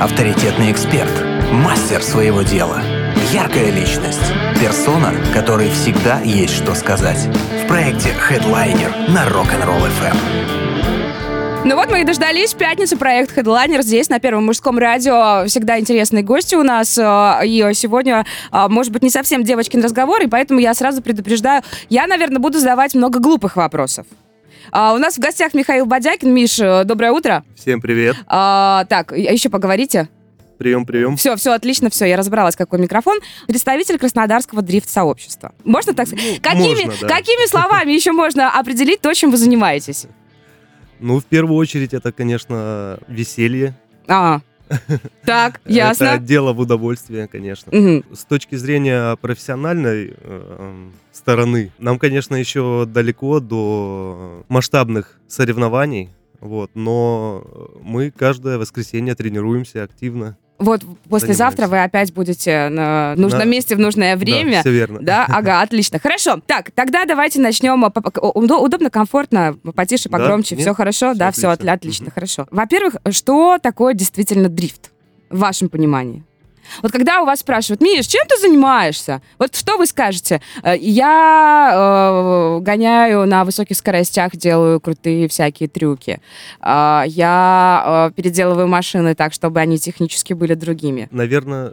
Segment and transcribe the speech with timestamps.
[0.00, 1.10] авторитетный эксперт,
[1.52, 2.82] мастер своего дела,
[3.32, 4.20] яркая личность,
[4.60, 7.28] персона, которой всегда есть что сказать.
[7.64, 10.16] В проекте Headliner на Rock'n'Roll FM.
[11.64, 12.54] Ну вот мы и дождались.
[12.54, 15.46] Пятница, проект Headliner здесь, на Первом мужском радио.
[15.48, 16.96] Всегда интересные гости у нас.
[16.96, 17.02] э,
[17.46, 22.06] И сегодня, э, может быть, не совсем девочкин разговор, и поэтому я сразу предупреждаю, я,
[22.06, 24.06] наверное, буду задавать много глупых вопросов.
[24.72, 26.32] А, У нас в гостях Михаил Бодякин.
[26.32, 27.44] Миш, э, доброе утро.
[27.56, 28.16] Всем привет.
[28.26, 30.08] А, так, а еще поговорите.
[30.58, 31.16] Прием, прием.
[31.16, 33.18] Все, все отлично, все, я разобралась, какой микрофон.
[33.46, 35.54] Представитель Краснодарского дрифт-сообщества.
[35.64, 36.40] Можно так сказать?
[36.40, 37.08] какими, можно, да.
[37.08, 40.06] какими словами еще можно определить то, чем вы занимаетесь?
[40.98, 43.74] Ну, в первую очередь, это, конечно, веселье.
[44.08, 44.40] А,
[45.24, 46.04] так, ясно.
[46.04, 47.70] Это дело в удовольствие, конечно.
[47.76, 48.04] Мгм.
[48.12, 56.10] С точки зрения профессиональной э, стороны, нам, конечно, еще далеко до масштабных соревнований.
[56.40, 57.44] Вот, но
[57.82, 60.36] мы каждое воскресенье тренируемся активно.
[60.58, 63.44] Вот послезавтра вы опять будете на нужном Да.
[63.46, 64.60] месте в нужное время.
[64.60, 65.00] все верно.
[65.02, 65.98] Да, ага, отлично.
[65.98, 66.40] Хорошо.
[66.46, 67.84] Так, тогда давайте начнем.
[67.84, 70.18] удо- Удобно, комфортно, потише, Да?
[70.18, 70.54] погромче.
[70.56, 70.64] Нет?
[70.64, 71.10] Все хорошо?
[71.10, 71.72] Всё да, все отлично.
[71.72, 72.12] отлично, Мгм.
[72.14, 72.46] хорошо.
[72.50, 74.90] Во-первых, что такое действительно дрифт?
[75.28, 76.22] В вашем понимании.
[76.82, 79.20] Вот когда у вас спрашивают, Миш, чем ты занимаешься?
[79.38, 80.40] Вот что вы скажете?
[80.62, 86.20] «Э, Я э, гоняю на высоких скоростях, делаю крутые всякие трюки.
[86.60, 91.08] А, Я э, переделываю машины так, чтобы они технически были другими.
[91.10, 91.72] Наверное,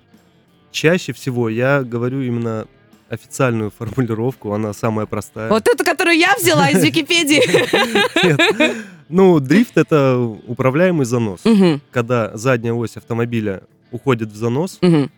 [0.72, 2.66] чаще всего я говорю именно
[3.10, 5.50] официальную формулировку, она самая простая.
[5.50, 7.42] Вот эту, которую я взяла из Википедии.
[9.10, 11.42] Ну, дрифт это управляемый занос.
[11.92, 13.62] Когда задняя ось автомобиля
[13.94, 15.10] уходит в занос, мгм.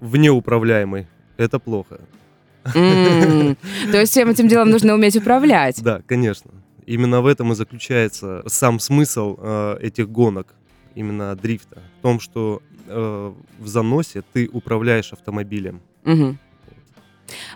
[0.00, 2.00] в неуправляемый, это плохо.
[2.72, 3.56] То
[4.00, 5.82] есть всем этим делом нужно уметь управлять.
[5.82, 6.50] Да, конечно.
[6.86, 10.54] Именно в этом и заключается сам смысл э, этих гонок,
[10.94, 11.82] именно дрифта.
[11.98, 15.80] В том, что э, в заносе ты управляешь автомобилем.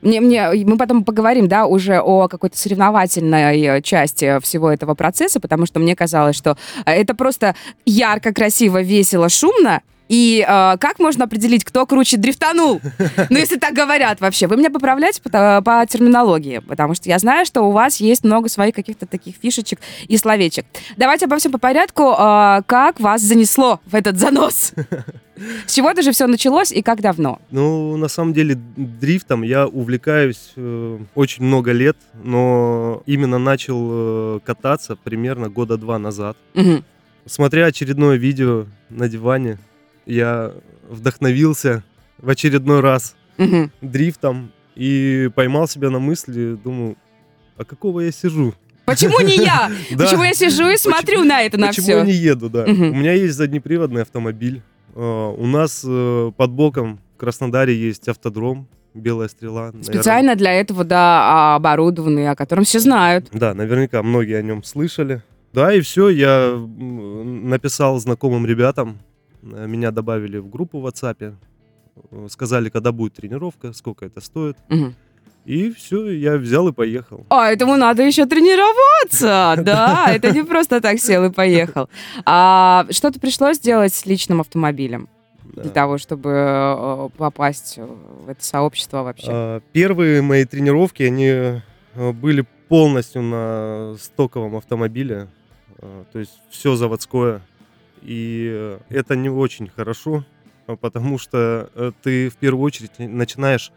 [0.02, 5.66] Мне, мне, мы потом поговорим, да, уже о какой-то соревновательной части всего этого процесса, потому
[5.66, 7.54] что мне казалось, что э, это просто
[7.86, 9.82] ярко, красиво, весело, шумно.
[10.10, 12.80] И э, как можно определить, кто круче дрифтанул?
[13.30, 14.48] Ну, если так говорят вообще.
[14.48, 18.48] Вы меня поправляете по, по терминологии, потому что я знаю, что у вас есть много
[18.48, 19.78] своих каких-то таких фишечек
[20.08, 20.66] и словечек.
[20.96, 22.12] Давайте обо всем по порядку.
[22.18, 24.72] Э, как вас занесло в этот занос?
[25.66, 27.40] С чего даже все началось и как давно?
[27.52, 33.88] Ну, на самом деле, дрифтом я увлекаюсь э, очень много лет, но именно начал
[34.36, 36.36] э, кататься примерно года два назад.
[36.54, 36.84] Мгм.
[37.26, 39.58] Смотря очередное видео на диване,
[40.10, 40.52] я
[40.88, 41.82] вдохновился
[42.18, 43.70] в очередной раз Мгм.
[43.80, 46.96] дрифтом и поймал себя на мысли, думаю,
[47.56, 48.54] а какого я сижу?
[48.84, 49.70] Почему не я?
[49.96, 51.98] Почему я сижу и смотрю на это, на Почему все?
[51.98, 52.64] я не еду, да?
[52.64, 54.62] У меня есть заднеприводный автомобиль.
[54.94, 59.66] Э, У нас э, под боком в Краснодаре есть автодром, Белая стрела.
[59.66, 59.84] наверное.
[59.84, 63.28] Специально для этого, да, оборудованный, о котором все знают.
[63.32, 65.22] Да, наверняка многие о нем слышали.
[65.52, 66.52] Да, и все, я
[67.24, 68.98] написал знакомым ребятам,
[69.42, 71.34] меня добавили в группу в WhatsApp,
[72.10, 74.56] э, сказали, когда будет тренировка, сколько это стоит.
[74.68, 74.94] Мгм.
[75.46, 77.24] И все, я взял и поехал.
[77.30, 79.54] А, этому надо еще тренироваться.
[79.64, 81.88] Да, это не просто так сел и поехал.
[82.26, 85.08] А что-то пришлось сделать с личным автомобилем
[85.44, 85.62] Да.
[85.62, 89.26] для того, чтобы э, попасть в это сообщество вообще?
[89.30, 95.26] А, Первые мои тренировки, они э, были полностью на стоковом автомобиле,
[95.78, 97.40] э, то есть все заводское.
[98.02, 100.24] И это не очень хорошо,
[100.66, 103.72] а потому что э, ты в первую очередь начинаешь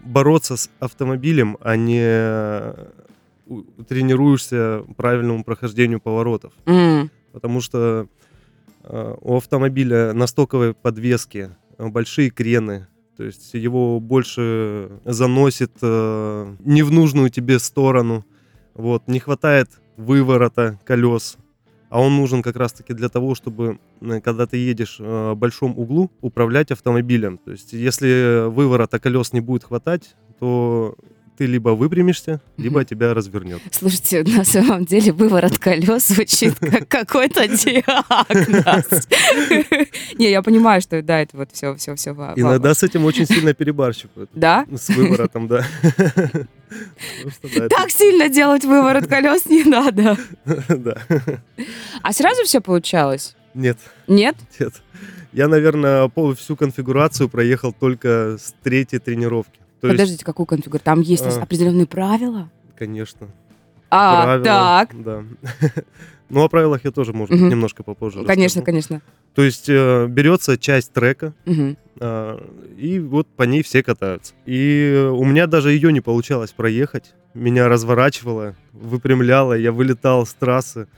[0.00, 2.74] бороться с автомобилем, а не
[3.88, 6.52] тренируешься правильному прохождению поворотов.
[6.66, 8.06] М, Потому что
[8.82, 12.86] э, у автомобиля на стоковой подвеске э, большие крены.
[13.16, 18.24] То есть его больше заносит э, не в нужную тебе сторону.
[18.74, 21.36] Вот, не хватает выворота колес.
[21.88, 25.78] А он нужен как раз-таки для того, чтобы, э, когда ты едешь э, в большом
[25.78, 27.38] углу, управлять автомобилем.
[27.38, 30.96] То есть, если выворота колес не будет хватать, то
[31.36, 33.60] ты либо выпрямишься, либо тебя развернет.
[33.70, 39.08] Слушайте, на самом деле выворот колес звучит как какой-то диагноз.
[40.18, 42.10] Не, я понимаю, что да, это вот все, все, все.
[42.36, 44.30] Иногда с этим очень сильно перебарщивают.
[44.34, 44.66] Да?
[44.74, 45.66] С выворотом, да.
[47.70, 50.16] Так сильно делать выворот колес не надо.
[50.44, 51.00] Да.
[52.02, 53.36] А сразу все получалось?
[53.54, 53.78] Нет,
[54.08, 54.36] Нет?
[54.58, 54.74] нет.
[55.32, 59.60] Я, наверное, всю конфигурацию проехал только с третьей тренировки.
[59.80, 60.84] То есть, Подождите, какую конфигурацию?
[60.84, 61.42] Там есть а.
[61.42, 62.50] определенные правила?
[62.76, 63.28] конечно.
[63.88, 65.02] А, правила, так.
[65.04, 65.24] Да.
[66.28, 67.50] Ну, о правилах я тоже, может Мгм.
[67.50, 68.64] немножко попозже Конечно, расскажу.
[68.64, 69.02] конечно.
[69.36, 71.76] То есть э, берется часть трека, Мгм.
[72.00, 72.44] а,
[72.76, 74.34] и вот по ней все катаются.
[74.44, 77.14] И у меня даже ее не получалось проехать.
[77.34, 80.88] Меня разворачивало, выпрямляло, я вылетал с трассы.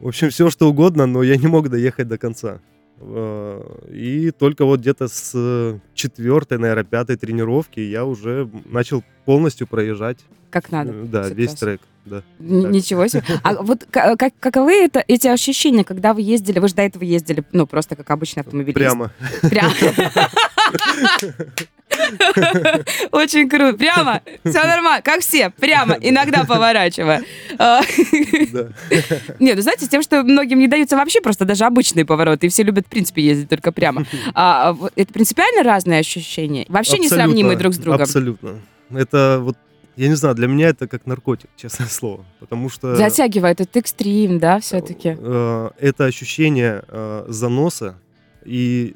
[0.00, 2.58] В общем, все что угодно, но я не мог доехать до конца.
[3.00, 3.62] А,
[3.92, 10.18] И только вот где-то с четвертой, наверное, пятой тренировки я уже начал полностью проезжать.
[10.50, 10.90] Как надо.
[10.92, 11.80] э, Да, Всё весь трек.
[12.04, 12.22] Да.
[12.40, 12.70] Н-.
[12.70, 13.22] Ничего себе.
[13.42, 16.58] А вот ка- как, каковы это, эти ощущения, когда вы ездили?
[16.58, 18.74] Вы же до этого ездили, ну, просто как обычный автомобилист.
[18.74, 19.12] Прямо.
[19.42, 19.72] Прямо.
[23.10, 23.76] Очень круто.
[23.76, 24.20] Прямо.
[24.44, 25.02] Все нормально.
[25.02, 25.50] Как все.
[25.50, 25.96] Прямо.
[26.00, 27.22] Иногда поворачивая.
[27.58, 27.80] А.
[29.40, 32.50] Нет, ну знаете, с тем, что многим не даются вообще просто даже обычные повороты, и
[32.50, 34.04] все любят, в принципе, ездить только прямо.
[34.34, 36.64] А, вот это принципиально разные ощущения?
[36.68, 38.02] Вообще несравнимые друг с другом?
[38.02, 38.60] Абсолютно.
[38.90, 39.56] Это вот,
[39.96, 42.24] я не знаю, для меня это как наркотик, честное слово.
[42.38, 45.16] Потому что Затягивает, это экстрим, да, все-таки?
[45.18, 47.96] э, это ощущение э, заноса
[48.44, 48.94] и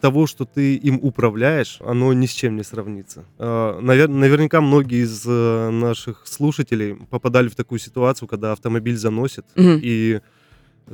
[0.00, 3.24] того, что ты им управляешь, оно ни с чем не сравнится.
[3.38, 9.44] Э, навер- наверняка многие из э, наших слушателей попадали в такую ситуацию, когда автомобиль заносит,
[9.56, 10.20] и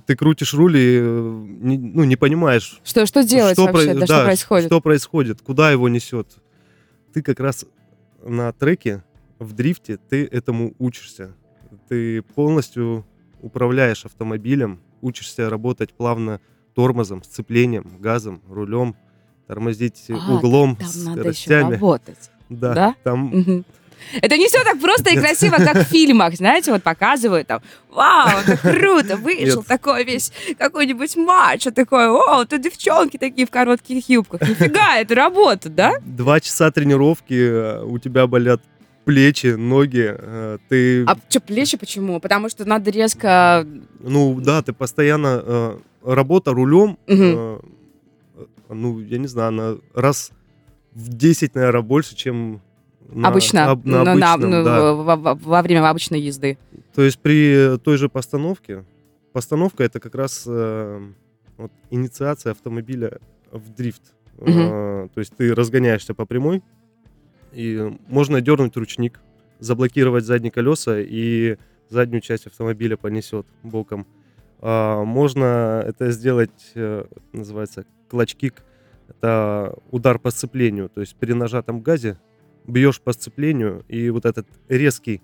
[0.07, 3.93] ты крутишь руль и э, не, ну, не понимаешь, Что, что делать что вообще?
[3.93, 4.67] про- да, что происходит?
[4.67, 5.41] Что происходит?
[5.43, 6.29] Куда его несет?
[7.13, 7.67] Ты как раз
[8.25, 9.05] на треке
[9.39, 11.35] в дрифте ты этому учишься.
[11.89, 13.05] Ты полностью
[13.43, 16.41] управляешь автомобилем, учишься работать плавно
[16.75, 18.97] тормозом, сцеплением, газом, рулем,
[19.47, 21.73] тормозить А, углом, Там надо еще скоростями.
[21.75, 22.31] работать.
[22.49, 22.95] Да, Да?
[23.05, 23.65] там.
[24.21, 25.25] Это не все так просто и Нет.
[25.25, 29.67] красиво, как в фильмах, знаете, вот показывают там, вау, это круто, вышел Нет.
[29.67, 34.43] такой весь какой-нибудь мачо такой, о, тут девчонки такие в коротких юбках.
[34.43, 35.95] Нифига, это работа, да?
[36.05, 38.61] два часа тренировки, э, у тебя болят
[39.07, 42.21] плечи, ноги, э, ты, А что, плечи почему?
[42.21, 43.67] Потому что надо резко...
[44.01, 47.23] ну да, ты постоянно э, работа рулем, Мгм.
[47.23, 47.59] э,
[48.71, 50.31] ну я не знаю, она раз
[50.93, 52.61] в 10, наверное, больше, чем
[53.11, 54.93] на, обычно, об- на ну, на- обычном, ну, да.
[54.95, 56.59] во, во- во время обычной езды.
[56.95, 58.85] То есть при той же постановке,
[59.33, 61.01] постановка это как раз э,
[61.57, 63.19] вот, инициация автомобиля
[63.51, 64.03] в дрифт.
[64.39, 66.63] Э, то есть ты разгоняешься по прямой,
[67.53, 69.21] и можно дернуть ручник,
[69.61, 71.57] заблокировать задние колеса, и
[71.89, 74.07] заднюю часть автомобиля понесет боком.
[74.67, 78.65] А, можно это сделать, э, называется клатч-кик,
[79.07, 82.17] это удар по сцеплению, то есть при нажатом газе
[82.67, 85.21] бьешь по сцеплению, и вот этот резкий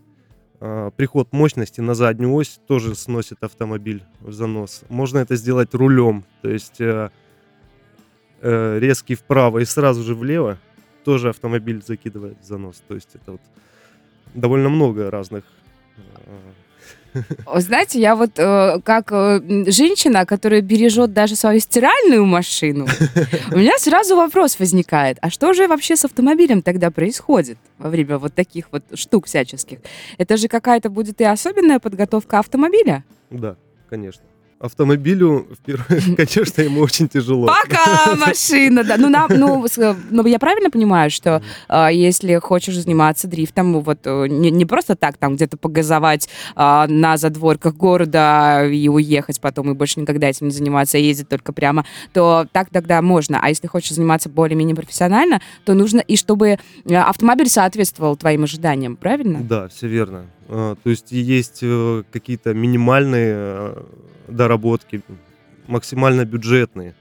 [0.60, 4.82] а, приход мощности на заднюю ось тоже сносит автомобиль в занос.
[4.90, 7.08] Можно это сделать рулем, то есть э,
[8.42, 10.58] э, резкий вправо и сразу же влево
[11.02, 12.82] тоже автомобиль закидывает в занос.
[12.86, 13.40] То есть это вот
[14.34, 15.44] довольно много разных.
[17.56, 22.86] Знаете, я вот э, как э, женщина, которая бережет даже свою стиральную машину,
[23.52, 28.18] у меня сразу вопрос возникает, а что же вообще с автомобилем тогда происходит во время
[28.18, 29.78] вот таких вот штук всяческих?
[30.18, 33.04] Это же какая-то будет и особенная подготовка автомобиля?
[33.30, 33.56] Да,
[33.88, 34.22] конечно.
[34.60, 37.46] Автомобилю, конечно, ему очень тяжело.
[37.46, 38.98] Пока машина, да.
[38.98, 44.00] Ну, на- ну, с- ну, я правильно понимаю, что а, если хочешь заниматься дрифтом, вот
[44.04, 49.70] э, не, не просто так там где-то погазовать а, на задворках города и уехать потом
[49.70, 53.40] и больше никогда этим не заниматься, а ездить только прямо, то так тогда можно.
[53.42, 58.96] А если хочешь заниматься более-менее профессионально, то нужно и чтобы э, автомобиль соответствовал твоим ожиданиям,
[58.96, 59.40] правильно?
[59.40, 60.26] Да, все верно.
[60.52, 63.82] А, То есть есть э, какие-то минимальные э,
[64.26, 65.02] доработки,
[65.68, 66.96] максимально бюджетные.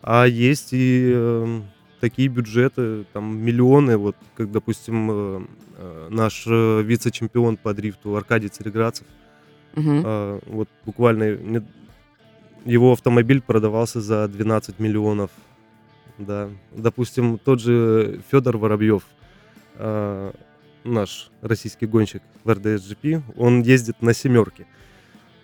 [0.00, 1.60] А есть и э,
[2.00, 9.06] такие бюджеты, там миллионы, вот как, допустим, э, наш вице-чемпион по дрифту Аркадий Цареградцев.
[9.74, 10.02] Мгм.
[10.04, 11.64] А, Вот буквально
[12.64, 15.30] его автомобиль продавался за 12 миллионов.
[16.16, 16.48] Да.
[16.72, 19.02] Допустим, тот же Федор Воробьев,
[19.76, 20.32] а,
[20.92, 24.66] наш российский гонщик в РДС-GP, он ездит на семерке,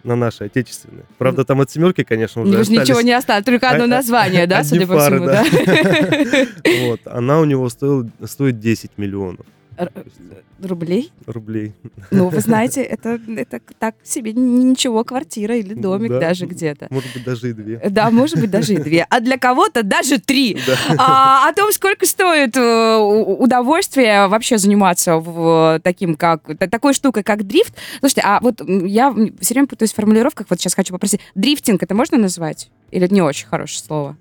[0.02, 1.04] на нашей отечественной.
[1.18, 4.46] Правда, там от семерки, конечно, уже Уже ничего не осталось, только одно А- а- название,
[4.46, 5.44] да, судя по всему, да.
[6.88, 7.00] Вот.
[7.06, 9.92] Она у него стоит 10 миллионов Р-
[10.62, 11.12] Рублей?
[11.26, 11.72] рублей.
[12.10, 16.20] Ну, вы знаете, это, это так себе ничего, квартира или домик Да.
[16.20, 16.86] даже где-то.
[16.90, 17.80] Может быть, даже и две.
[17.90, 19.06] Да, может быть, даже и две.
[19.10, 20.56] А для кого-то даже три.
[20.66, 20.76] Да.
[20.98, 27.22] А, о том, сколько стоит э, удовольствие вообще заниматься в, таким, как, та- такой штукой,
[27.22, 27.74] как дрифт.
[28.00, 31.20] Слушайте, а вот я все время путаюсь в формулировках, вот сейчас хочу попросить.
[31.34, 32.70] Дрифтинг это можно назвать?
[32.90, 34.16] Или не очень хорошее слово?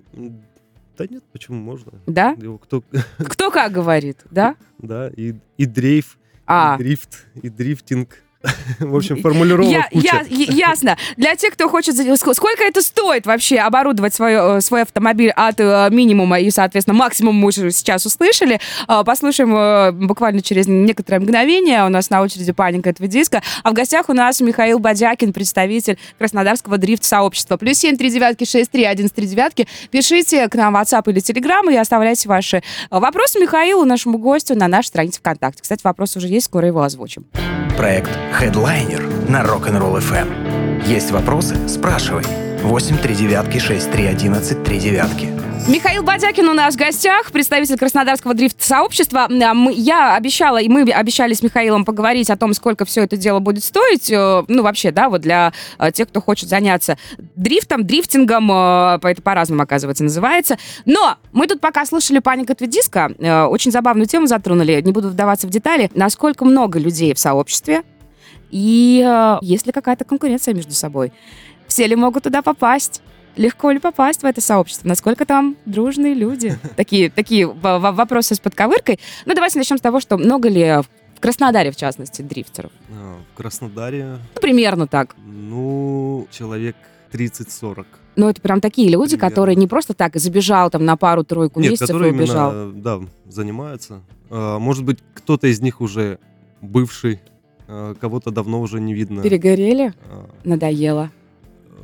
[0.96, 1.92] Да нет, почему можно?
[2.06, 2.30] Да?
[2.40, 2.82] Его кто,
[3.18, 4.56] Кто как говорит, да?
[4.78, 8.18] да, и, и дрейф, А, и дрифт, и дрифтинг.
[8.80, 10.24] В общем, формулировок Я- куча.
[10.28, 10.96] я- ясно.
[11.16, 11.94] Для тех, кто хочет...
[11.94, 17.38] Сколько это стоит вообще оборудовать свое, э, свой автомобиль от э, минимума и, соответственно, максимума
[17.38, 18.60] мы уже сейчас услышали.
[18.88, 21.84] Э, Послушаем э, буквально через некоторое мгновение.
[21.84, 23.42] У нас на очереди паника этого диска.
[23.62, 27.56] А в гостях у нас Михаил Бодякин, представитель Краснодарского дрифт-сообщества.
[27.56, 29.66] Плюс семь три девятки шесть три один три девятки.
[29.90, 34.68] Пишите к нам в WhatsApp или Telegram и оставляйте ваши вопросы Михаилу, нашему гостю, на
[34.68, 35.62] нашей странице ВКонтакте.
[35.62, 37.24] Кстати, вопрос уже есть, скоро его озвучим.
[37.76, 40.86] Проект Headliner на Rock'n'Roll FM.
[40.86, 41.68] Есть вопросы?
[41.68, 42.43] Спрашивай.
[42.64, 45.28] 8 3 девятки 6 3 11 3 девятки.
[45.68, 49.28] Михаил Бодякин у нас в гостях, представитель Краснодарского дрифт-сообщества.
[49.30, 53.38] А, Я обещала, и мы обещали с Михаилом поговорить о том, сколько все это дело
[53.38, 54.10] будет стоить.
[54.10, 56.96] Э, Ну, вообще, да, вот для э, тех, кто хочет заняться
[57.36, 60.56] дрифтом, дрифтингом, э, это по-разному, оказывается, называется.
[60.86, 63.12] Но мы тут пока слушали «Паник от диска»,
[63.50, 67.82] очень забавную тему затронули, не буду вдаваться в детали, насколько много людей в сообществе,
[68.54, 71.12] и э, есть ли какая-то конкуренция между собой.
[71.74, 73.02] Все ли могут туда попасть?
[73.34, 74.86] Легко ли попасть в это сообщество?
[74.86, 76.56] Насколько там дружные люди?
[76.76, 79.00] Такие, такие вопросы с подковыркой.
[79.26, 80.62] Ну, давайте начнем с того, что много ли
[81.16, 82.70] в Краснодаре, в частности, дрифтеров?
[82.92, 85.16] А, В Краснодаре, Ну, примерно так.
[85.26, 86.76] ну, человек
[87.12, 87.86] 30-40.
[88.14, 89.30] Но это прям такие люди, Примерно.
[89.30, 92.52] которые не просто так забежал там на пару-тройку Нет, месяцев и убежал.
[92.52, 94.00] именно, да, занимаются.
[94.30, 96.20] А, Может быть, кто-то из них уже
[96.60, 97.20] бывший,
[97.66, 99.22] а, кого-то давно уже не видно.
[99.22, 99.92] Перегорели?
[100.08, 101.10] А, Надоело.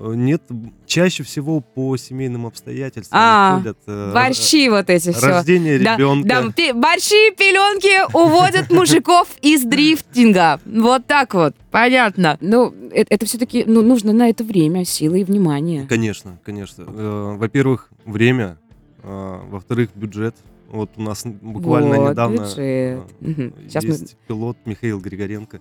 [0.01, 0.43] Э, Нет,
[0.87, 3.79] чаще всего по семейным обстоятельствам А, ходят.
[3.87, 5.27] э, Борщи вот эти все.
[5.27, 6.29] Рождение Да, ребенка.
[6.29, 10.61] да, пи- борщи, пеленки уводят мужиков из дрифтинга.
[10.65, 11.55] Вот так вот.
[11.71, 12.39] Понятно.
[12.41, 15.87] Ну, э- это, все-таки ну, нужно на это время, силы и внимание.
[15.87, 16.85] Конечно, конечно.
[16.89, 18.59] Э, Во-первых, время.
[19.03, 20.35] Во-вторых, бюджет.
[20.71, 23.01] Вот у нас буквально Вот, недавно бюджет.
[23.21, 23.55] Мгм.
[23.67, 25.61] Сейчас мы- есть пилот Михаил Григоренко.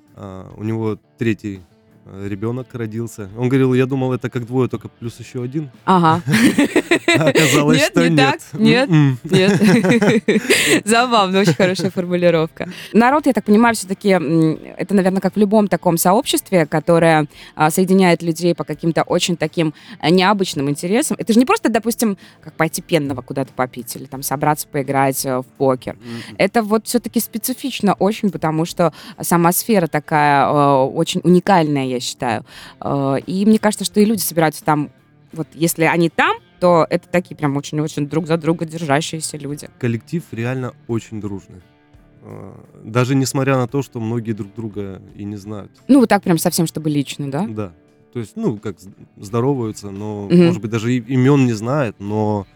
[0.58, 1.62] У него третий
[2.26, 3.30] ребенок родился.
[3.38, 5.70] Он говорил, я думал, это как двое, только плюс еще один.
[5.86, 6.22] Ага.
[7.16, 8.40] Оказалось, Нет, что не нет.
[8.52, 8.60] так?
[8.60, 8.90] Нет?
[8.90, 9.20] М-м.
[9.24, 10.86] Нет.
[10.86, 12.70] Забавно, очень хорошая формулировка.
[12.94, 18.22] Народ, я так понимаю, все-таки это, наверное, как в любом таком сообществе, которое а, соединяет
[18.22, 21.18] людей по каким-то очень таким а, необычным интересам.
[21.20, 25.40] Это же не просто, допустим, как пойти пенного куда-то попить или там собраться поиграть э,
[25.40, 25.94] в покер.
[25.96, 26.36] М-м.
[26.38, 32.46] Это вот все-таки специфично очень, потому что сама сфера такая э, очень уникальная, я считаю.
[32.82, 34.92] Э, и мне кажется, что и люди собираются там,
[35.34, 39.70] вот если они там, то это такие прям очень-очень друг за друга держащиеся люди.
[39.80, 41.62] Коллектив реально очень дружный.
[42.22, 42.54] А,
[42.84, 45.72] Даже несмотря на то, что многие друг друга и не знают.
[45.88, 47.46] Ну, вот так прям совсем, чтобы лично, да?
[47.48, 47.72] Да.
[48.12, 48.76] То есть, ну, как
[49.18, 50.46] здороваются, но, Мгм.
[50.46, 52.48] может быть, даже имен не знают, но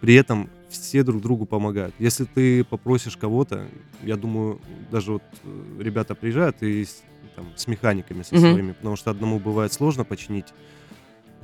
[0.00, 1.94] при этом все друг другу помогают.
[1.98, 3.66] Если ты попросишь кого-то,
[4.02, 4.60] я думаю,
[4.90, 7.02] даже вот э, ребята приезжают и с,
[7.36, 10.46] там, с механиками со своими, потому что одному бывает сложно починить.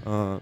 [0.05, 0.41] А,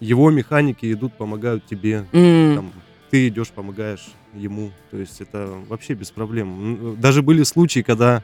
[0.00, 2.72] его механики идут, помогают тебе, М, там,
[3.10, 4.72] ты идешь, помогаешь ему.
[4.90, 6.96] То есть это вообще без проблем.
[7.00, 8.22] Даже были случаи, когда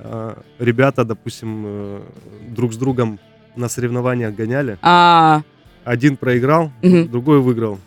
[0.00, 2.02] а, ребята, допустим, э,
[2.50, 3.18] друг с другом
[3.56, 4.78] на соревнованиях гоняли.
[4.82, 5.42] А,
[5.84, 7.08] Один проиграл, Мгм.
[7.10, 7.78] другой выиграл.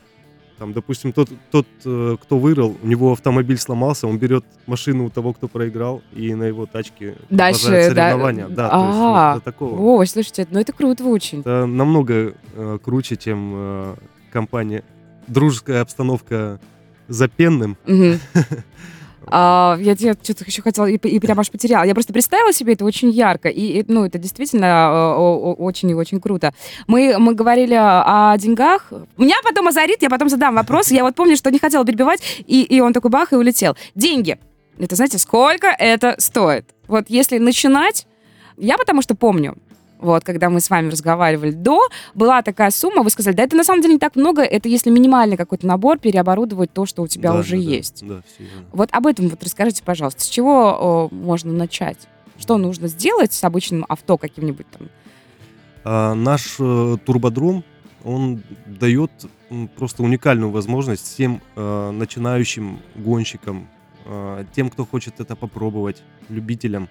[0.62, 5.10] Там, допустим, тот, тот, э, кто выиграл, у него автомобиль сломался, он берет машину у
[5.10, 8.48] того, кто проиграл, и на его тачке Дальше, продолжает да, соревнования.
[8.48, 9.82] Да, то есть вот до такого.
[9.82, 11.39] Ой, слушайте, ну это круто очень.
[11.39, 13.96] Это намного э, круче, чем э,
[14.32, 14.84] компания.
[15.25, 16.60] Дружеская обстановка
[17.08, 17.75] за пенным.
[17.88, 18.20] Мгм.
[19.28, 21.84] А, я, я что-то еще хотела и, и прям аж потеряла.
[21.84, 23.50] Я просто представила себе это очень ярко.
[23.50, 26.54] И, и, ну, это действительно о- очень и очень круто.
[26.88, 28.92] Мы, мы говорили о деньгах.
[29.18, 30.92] Меня потом озарит, я потом задам вопрос.
[30.92, 33.75] Я вот помню, что не хотела перебивать, и, и он такой бах и улетел.
[33.96, 34.40] Деньги.
[34.80, 36.66] Это, знаете, сколько это стоит?
[36.88, 38.08] Вот если начинать,
[38.58, 39.56] я потому что помню,
[40.01, 43.63] вот, когда мы с вами разговаривали до, была такая сумма, вы сказали, да это на
[43.63, 47.31] самом деле не так много, это если минимальный какой-то набор, переоборудовать то, что у тебя
[47.31, 48.05] Да, уже да, есть.
[48.05, 48.67] Да, всё верно.
[48.74, 52.00] Вот об этом вот расскажите, пожалуйста, с чего о, можно начать?
[52.38, 54.89] Что нужно сделать с обычным авто каким-нибудь там?
[55.84, 57.63] А, наш э, турбодром,
[58.03, 59.12] он дает
[59.75, 63.67] просто уникальную возможность всем э, начинающим гонщикам,
[64.05, 66.89] э, тем, кто хочет это попробовать, любителям,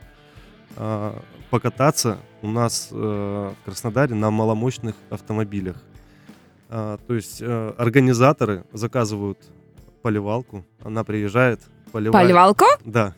[1.51, 5.77] покататься у нас э, в Краснодаре на маломощных автомобилях.
[6.69, 9.39] А, то есть э, организаторы заказывают
[10.03, 11.61] поливалку, она приезжает,
[11.93, 12.27] поливает.
[12.27, 12.65] Поливалку?
[12.85, 13.15] Да,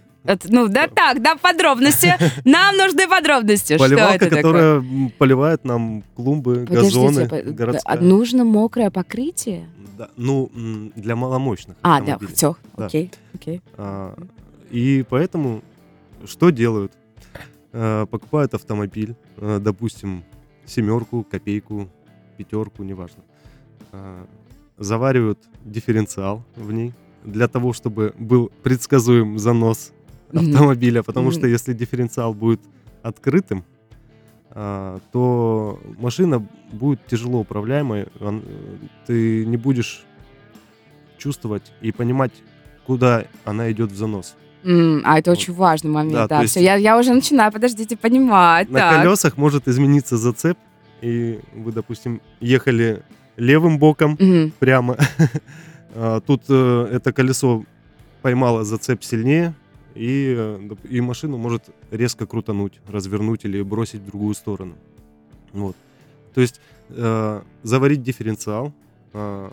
[0.49, 2.14] ну, да так, да, подробности.
[2.44, 3.75] Нам нужны подробности.
[3.75, 4.42] Что поливалка, это такое?
[4.42, 7.99] которая м, поливает нам клумбы, газоны Подождите, по- городская.
[7.99, 9.68] а нужно мокрое покрытие?
[9.99, 10.50] Да, ну,
[10.97, 12.87] для маломощных А, да, все, Да.
[12.87, 13.61] окей, окей.
[13.76, 14.14] А,
[14.71, 15.62] и поэтому
[16.25, 16.92] что делают?
[17.72, 20.24] Э, покупают автомобиль, э, допустим,
[20.66, 21.88] семерку, копейку,
[22.36, 23.22] пятерку, неважно.
[23.92, 24.24] Э,
[24.78, 26.92] заваривают дифференциал в ней
[27.24, 29.92] для того, чтобы был предсказуем занос
[30.32, 32.60] автомобиля, потому что если дифференциал будет
[33.02, 33.64] открытым,
[34.48, 38.08] то машина будет тяжело управляемой,
[39.06, 40.04] ты не будешь
[41.18, 42.32] чувствовать и понимать,
[42.86, 44.36] куда она идет в занос.
[44.64, 45.38] М, а это Вот.
[45.38, 46.40] очень важный момент, Да, да.
[46.42, 48.71] есть- Все, я, я уже начинаю, подождите, понимать.
[48.71, 49.02] На так.
[49.02, 50.57] колесах может измениться зацеп,
[51.00, 53.02] и вы, допустим, ехали
[53.37, 54.52] левым боком Мгм.
[54.59, 54.97] прямо,
[55.95, 57.64] а, тут э, это колесо
[58.23, 59.54] поймало зацеп сильнее,
[59.95, 64.75] и, э, и машину может резко крутануть, развернуть или бросить в другую сторону.
[65.52, 65.76] Вот.
[66.35, 68.73] То есть э, заварить дифференциал,
[69.12, 69.50] э,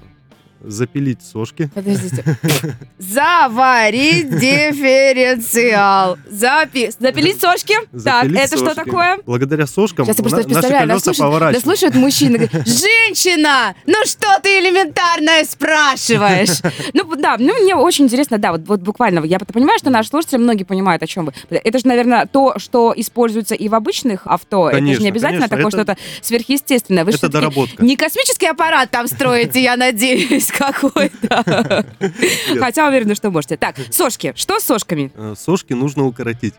[0.62, 1.70] запилить сошки.
[1.74, 2.24] Подождите.
[2.98, 6.18] Заварить дифференциал.
[6.30, 6.92] Запи...
[7.00, 7.76] Запилить сошки?
[8.04, 9.20] Так, запилить это что такое?
[9.26, 11.64] Благодаря сошкам Сейчас я просто на- наши представляю, нас колеса слушают, да поворачивают.
[11.64, 16.60] слушают мужчины, говорят, женщина, ну что ты элементарное спрашиваешь?
[16.94, 20.38] Ну да, ну мне очень интересно, да, вот, вот буквально, я понимаю, что наши слушатели
[20.40, 21.34] многие понимают, о чем вы.
[21.50, 24.68] Это же, наверное, то, что используется и в обычных авто.
[24.70, 27.06] это же Конечно, не обязательно конечно, такое это- что-то сверхъестественное.
[27.06, 27.84] Вы Это доработка.
[27.84, 31.86] не космический аппарат там строите, я надеюсь, какой-то.
[32.60, 33.58] Хотя уверена, что можете.
[33.58, 34.34] Так, сошки.
[34.36, 35.12] Что с сошками?
[35.16, 36.54] Э, Сошки нужно укоротить.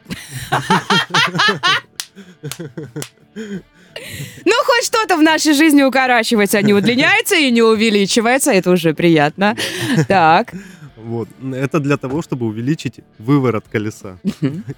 [4.45, 8.53] Ну, хоть что-то в нашей жизни укорачивается, а не удлиняется и не увеличивается.
[8.53, 9.57] Это уже приятно.
[10.09, 10.55] Так.
[10.97, 11.29] Вот.
[11.55, 14.19] Это для того, чтобы увеличить выворот колеса,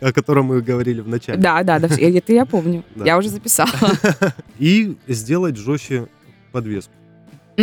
[0.01, 1.39] о котором мы говорили в начале.
[1.39, 2.85] Да, да, да, это я помню.
[2.97, 3.71] Я уже записала.
[4.59, 6.07] И сделать жестче
[6.53, 6.93] подвеску,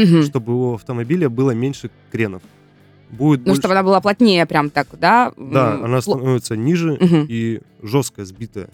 [0.05, 0.23] Мгм.
[0.23, 2.41] чтобы у автомобиля было меньше кренов.
[3.09, 5.31] Будет Ну, больше- чтобы она была плотнее прям так, да?
[5.35, 7.25] Да, М, она становится ниже Мгм.
[7.27, 8.69] и жестко сбитая.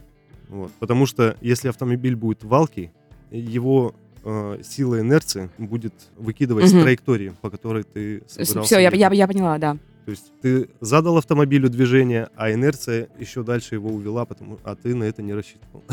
[0.49, 0.71] Вот.
[0.79, 2.91] Потому что если автомобиль будет валкий,
[3.31, 3.93] его
[4.27, 6.81] э, сила инерции будет выкидывать с Мгм.
[6.81, 9.77] траектории, по которой ты собирался Все, я, я, я поняла, да.
[10.05, 14.93] То есть ты задал автомобилю движение, а инерция еще дальше его увела, потому, а ты
[14.93, 15.83] на это не рассчитывал.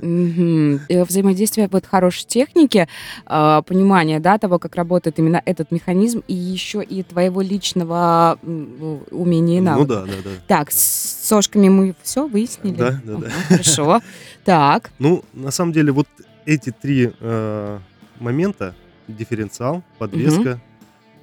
[0.00, 2.88] Э, Взаимодействие вот хорошей техники,
[3.26, 9.02] э, понимание, да, того, как работает именно этот механизм, и еще и твоего личного ну,
[9.12, 9.88] умения и Ну навыка.
[9.94, 10.30] да, да, да.
[10.48, 12.76] Так, с сошками мы все выяснили?
[12.76, 13.28] Да, да, да.
[13.48, 14.00] Хорошо.
[14.44, 14.90] Так.
[14.98, 16.08] Ну, на самом деле, вот
[16.46, 17.78] эти три э,
[18.18, 18.74] момента,
[19.06, 20.60] дифференциал, подвеска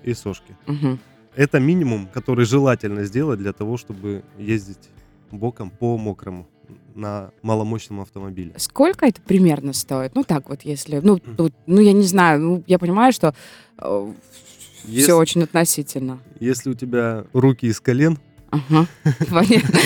[0.03, 0.99] и сошки, Мгм.
[1.39, 4.89] Это минимум, который желательно сделать для того, чтобы ездить
[5.31, 6.45] боком по мокрому
[6.95, 8.51] на маломощном автомобиле.
[8.57, 10.15] Сколько это примерно стоит?
[10.15, 10.99] Ну, так вот, если...
[11.01, 13.33] Ну, тут, ну я не знаю, ну, я понимаю, что
[13.77, 14.13] все
[14.83, 16.19] Если, очень относительно.
[16.41, 18.19] если у тебя руки из колен,
[18.51, 18.87] Ага.
[19.29, 19.79] Понятно.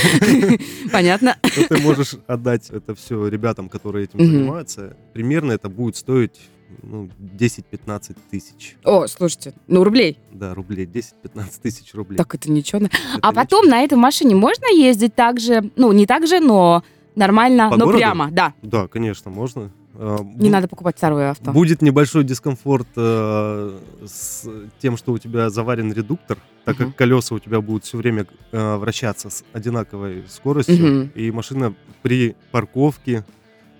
[0.91, 1.37] Понятно.
[1.69, 4.97] ты можешь отдать это все ребятам, которые этим занимаются.
[5.13, 6.39] Примерно это будет стоить
[6.81, 8.77] ну, 10-15 тысяч.
[8.83, 10.17] О, слушайте, ну, рублей.
[10.31, 10.85] Да, рублей.
[10.85, 12.17] 10-15 тысяч рублей.
[12.17, 12.81] Так это ничего.
[12.85, 13.75] Это А потом ничего.
[13.77, 16.83] на этой машине можно ездить так же, ну, не так же, но
[17.15, 17.99] нормально, По но городу?
[17.99, 18.53] прямо, да.
[18.61, 19.71] Да, конечно, можно.
[19.95, 21.51] А, Не бу- надо покупать второе авто.
[21.51, 24.49] Будет небольшой дискомфорт э, с
[24.79, 26.87] тем, что у тебя заварен редуктор, так Мгм.
[26.87, 31.11] как колеса у тебя будут все время э, вращаться с одинаковой скоростью, Мгм.
[31.13, 33.23] и машина при парковке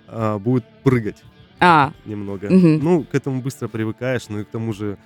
[0.06, 1.16] э, будет прыгать
[1.60, 2.50] А, немного.
[2.50, 2.80] Мгм.
[2.82, 4.98] Ну, к этому быстро привыкаешь, ну и к тому же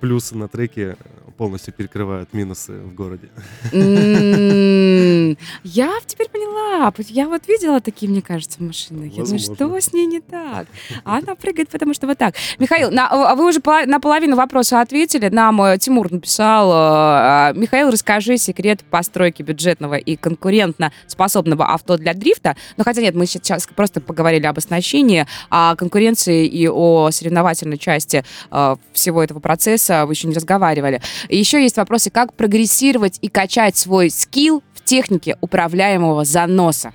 [0.00, 0.96] плюсы на треке
[1.36, 3.30] полностью перекрывают минусы в городе.
[5.64, 6.92] я теперь поняла.
[7.08, 9.10] Я вот видела такие, мне кажется, машины.
[9.14, 10.66] Я думаю, что с ней не так?
[11.02, 12.34] А она прыгает, потому что вот так.
[12.58, 15.28] Михаил, а вы уже на половину вопроса ответили.
[15.28, 16.72] Нам э, Тимур написал.
[16.72, 22.54] э, Михаил, расскажи секрет постройки бюджетного и конкурентно способного авто для дрифта.
[22.76, 28.24] Ну, хотя нет, мы сейчас просто поговорили об оснащении, о конкуренции и о соревновательной части
[28.50, 31.00] э, всего этого процесса вы еще не разговаривали.
[31.28, 36.92] И еще есть вопросы, как прогрессировать и качать свой скилл в технике управляемого заноса.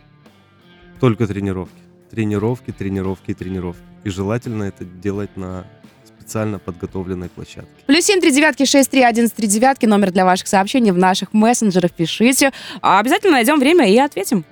[0.99, 1.73] Только тренировки.
[2.11, 3.83] Тренировки, тренировки и тренировки.
[4.03, 5.65] И желательно это делать на
[6.05, 7.69] специально подготовленной площадке.
[7.85, 11.33] Плюс семь три девятки шесть три один три девятки номер для ваших сообщений в наших
[11.33, 12.51] мессенджерах пишите.
[12.81, 14.43] А Обязательно найдем время и ответим.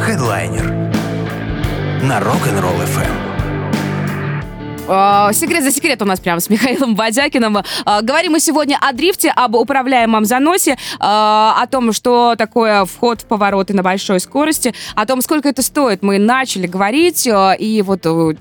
[0.00, 0.68] Хедлайнер
[2.02, 3.21] на Rock'n'Roll FM.
[4.88, 7.58] А, секрет за секрет у нас прямо с Михаилом Бодякиным.
[7.84, 13.20] А, говорим мы сегодня о дрифте, об управляемом заносе, а, о том, что такое вход
[13.20, 16.02] в повороты на большой скорости, о том, сколько это стоит.
[16.02, 18.34] Мы начали говорить, и вот э,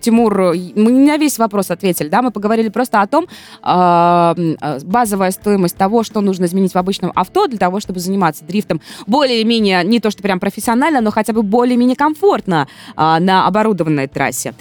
[0.00, 3.26] Тимур, мы не на весь вопрос ответили, да, мы поговорили просто о том,
[3.62, 9.84] базовая стоимость того, что нужно изменить в обычном авто для того, чтобы заниматься дрифтом более-менее,
[9.84, 14.54] не то что прям профессионально, но хотя бы более-менее комфортно на оборудованной трассе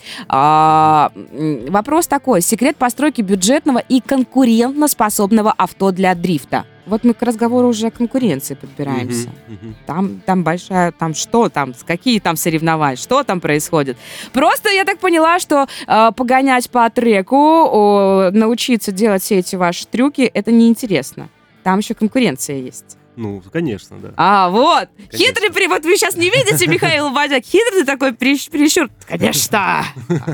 [1.70, 2.42] вопрос такой.
[2.42, 6.66] Секрет постройки бюджетного и конкурентоспособного авто для дрифта.
[6.86, 9.30] Вот мы к разговору уже о конкуренции подбираемся.
[9.30, 9.74] Uh-huh, uh-huh.
[9.86, 13.98] Там, там большая, там что там, какие там соревнования, что там происходит.
[14.34, 19.86] Просто я так поняла, что э, погонять по треку, о, научиться делать все эти ваши
[19.86, 21.30] трюки, это неинтересно.
[21.64, 22.98] Там еще конкуренция есть.
[23.16, 24.14] Ну, конечно, да.
[24.16, 24.90] А, вот.
[24.96, 25.18] Конечно.
[25.18, 25.68] Хитрый при...
[25.68, 27.44] Вот вы сейчас не видите Михаил Бадяк.
[27.44, 28.90] Хитрый такой прищур.
[29.08, 29.84] Конечно.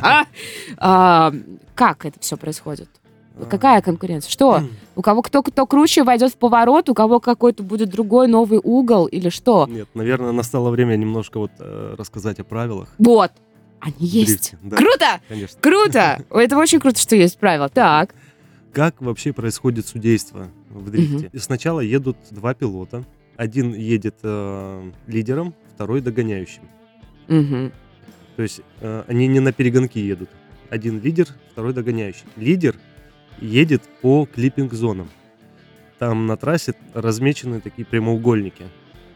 [0.01, 0.25] А?
[0.77, 1.33] А,
[1.75, 2.89] как это все происходит?
[3.39, 3.45] А.
[3.45, 4.29] Какая конкуренция?
[4.29, 4.63] Что?
[4.95, 9.05] У кого кто кто круче войдет в поворот, у кого какой-то будет другой новый угол
[9.05, 9.67] или что?
[9.69, 12.89] Нет, наверное, настало время немножко вот э, рассказать о правилах.
[12.97, 13.31] Вот.
[13.79, 14.51] Они есть.
[14.51, 14.77] Дрифте, да.
[14.77, 15.21] Круто!
[15.29, 15.59] Конечно.
[15.61, 16.25] Круто!
[16.31, 17.69] Это очень круто, что есть правила.
[17.69, 18.15] Так.
[18.73, 21.27] Как вообще происходит судейство в дрифте?
[21.27, 21.39] Угу.
[21.39, 23.03] Сначала едут два пилота.
[23.35, 26.63] Один едет э, лидером, второй догоняющим.
[27.27, 27.71] Угу.
[28.35, 30.29] То есть э, они не на перегонки едут.
[30.69, 32.25] Один лидер, второй догоняющий.
[32.35, 32.75] Лидер
[33.39, 35.09] едет по клиппинг-зонам.
[35.99, 38.63] Там на трассе размечены такие прямоугольники.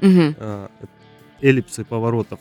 [0.02, 0.36] Угу.
[0.38, 0.68] Э,
[1.42, 2.40] эллипсы поворотов.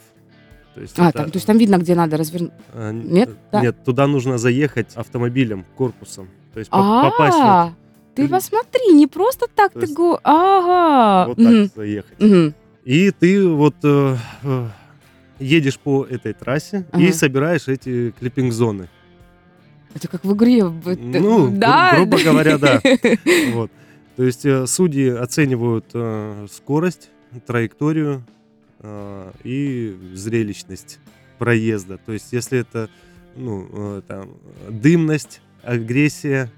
[0.74, 2.52] То есть, а, это, там, то есть там видно, где надо развернуть?
[2.72, 3.30] Э, нет?
[3.50, 3.60] Да?
[3.60, 6.28] Нет, туда нужно заехать автомобилем, корпусом.
[6.54, 7.74] То есть а, попасть.
[8.20, 10.20] Ты посмотри, не просто так ты го...
[10.22, 11.28] Ага.
[11.28, 12.54] Вот так заехать.
[12.84, 14.68] И ты вот э, э,
[15.38, 18.88] едешь по этой трассе и собираешь эти клиппинг-зоны.
[19.94, 20.64] Это как в игре.
[20.64, 21.94] Ну, да?
[21.96, 22.80] грубо говоря, да.
[23.52, 23.70] Вот.
[24.16, 25.86] То есть э, судьи оценивают
[26.50, 27.10] скорость,
[27.46, 28.24] траекторию
[29.44, 30.98] и зрелищность
[31.38, 31.98] проезда.
[31.98, 32.88] То есть если это
[33.36, 34.30] ну, там,
[34.68, 36.50] дымность, агрессия,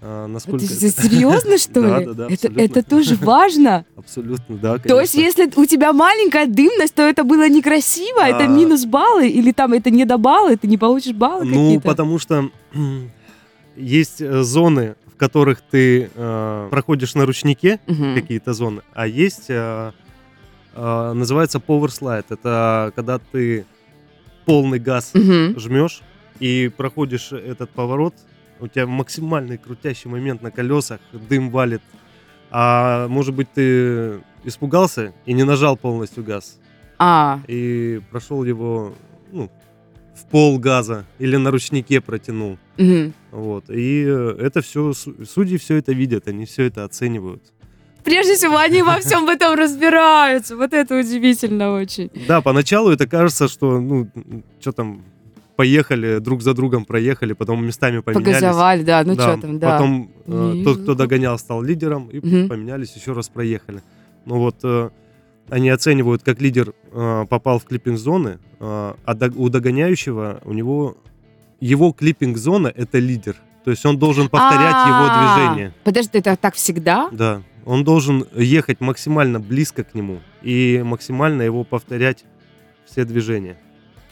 [0.00, 1.02] а, насколько это, это...
[1.02, 2.04] серьезно, что ли?
[2.06, 2.26] Да, да, да.
[2.32, 3.84] Это, это тоже важно.
[3.96, 4.78] Абсолютно, да.
[4.78, 4.88] Конечно.
[4.88, 9.50] То есть, если у тебя маленькая дымность, то это было некрасиво, это минус баллы, или
[9.50, 11.86] там это не до баллы, ты не получишь баллы ну, какие-то?
[11.86, 12.50] Ну, потому что
[13.76, 18.14] есть э, зоны, в которых ты э, проходишь на ручнике, угу.
[18.14, 19.92] какие-то зоны, а есть, э,
[20.74, 22.26] э, называется power slide.
[22.28, 23.66] Это когда ты
[24.46, 25.58] полный газ угу.
[25.58, 26.02] жмешь
[26.38, 28.14] и проходишь этот поворот,
[28.60, 31.82] у тебя максимальный крутящий момент на колесах, дым валит.
[32.50, 36.58] А может быть ты испугался и не нажал полностью газ.
[36.98, 37.40] А.
[37.46, 38.94] И прошел его
[39.30, 39.50] ну,
[40.14, 42.58] в пол газа или на ручнике протянул.
[42.78, 43.12] Угу.
[43.32, 43.64] Вот.
[43.68, 47.42] И это все, судьи все это видят, они все это оценивают.
[48.04, 50.56] Прежде всего, они во всем в этом разбираются.
[50.56, 52.10] Вот это удивительно очень.
[52.26, 54.08] Да, поначалу это кажется, что, ну,
[54.60, 55.04] что там,
[55.58, 58.36] поехали, друг за другом проехали, потом местами поменялись.
[58.36, 59.72] Погазовали, да, ну да, что там, да.
[59.72, 62.48] Потом э, тот, кто догонял, стал лидером, и угу.
[62.48, 63.82] поменялись, еще раз проехали.
[64.24, 64.90] Ну вот э,
[65.50, 70.96] они оценивают, как лидер э, попал в клиппинг-зоны, э, а до, у догоняющего, у него,
[71.58, 73.34] его клиппинг-зона— это лидер.
[73.64, 75.18] То есть он должен повторять его а.
[75.18, 75.74] движение.
[75.82, 77.08] Подожди, это так всегда?
[77.10, 77.42] Да.
[77.64, 82.24] Он должен ехать максимально близко к нему и максимально его повторять
[82.86, 83.56] все движения.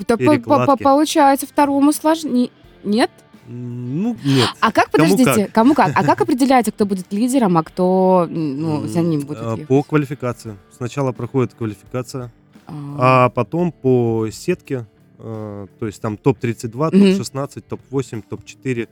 [0.04, 2.50] По -по получается второму сложнее.
[2.84, 3.10] Нет?
[3.48, 4.48] Ну, нет.
[4.60, 5.86] А как, подождите, кому как?
[5.86, 5.92] Кому как?
[5.96, 9.68] А как определяется, кто будет лидером, а кто ну, за ним будет а, ехать?
[9.68, 10.56] По квалификации.
[10.76, 12.32] Сначала проходит квалификация,
[12.66, 14.86] а, а потом по сетке,
[15.18, 18.88] а, то есть там топ-32, топ-16, топ-8, топ-4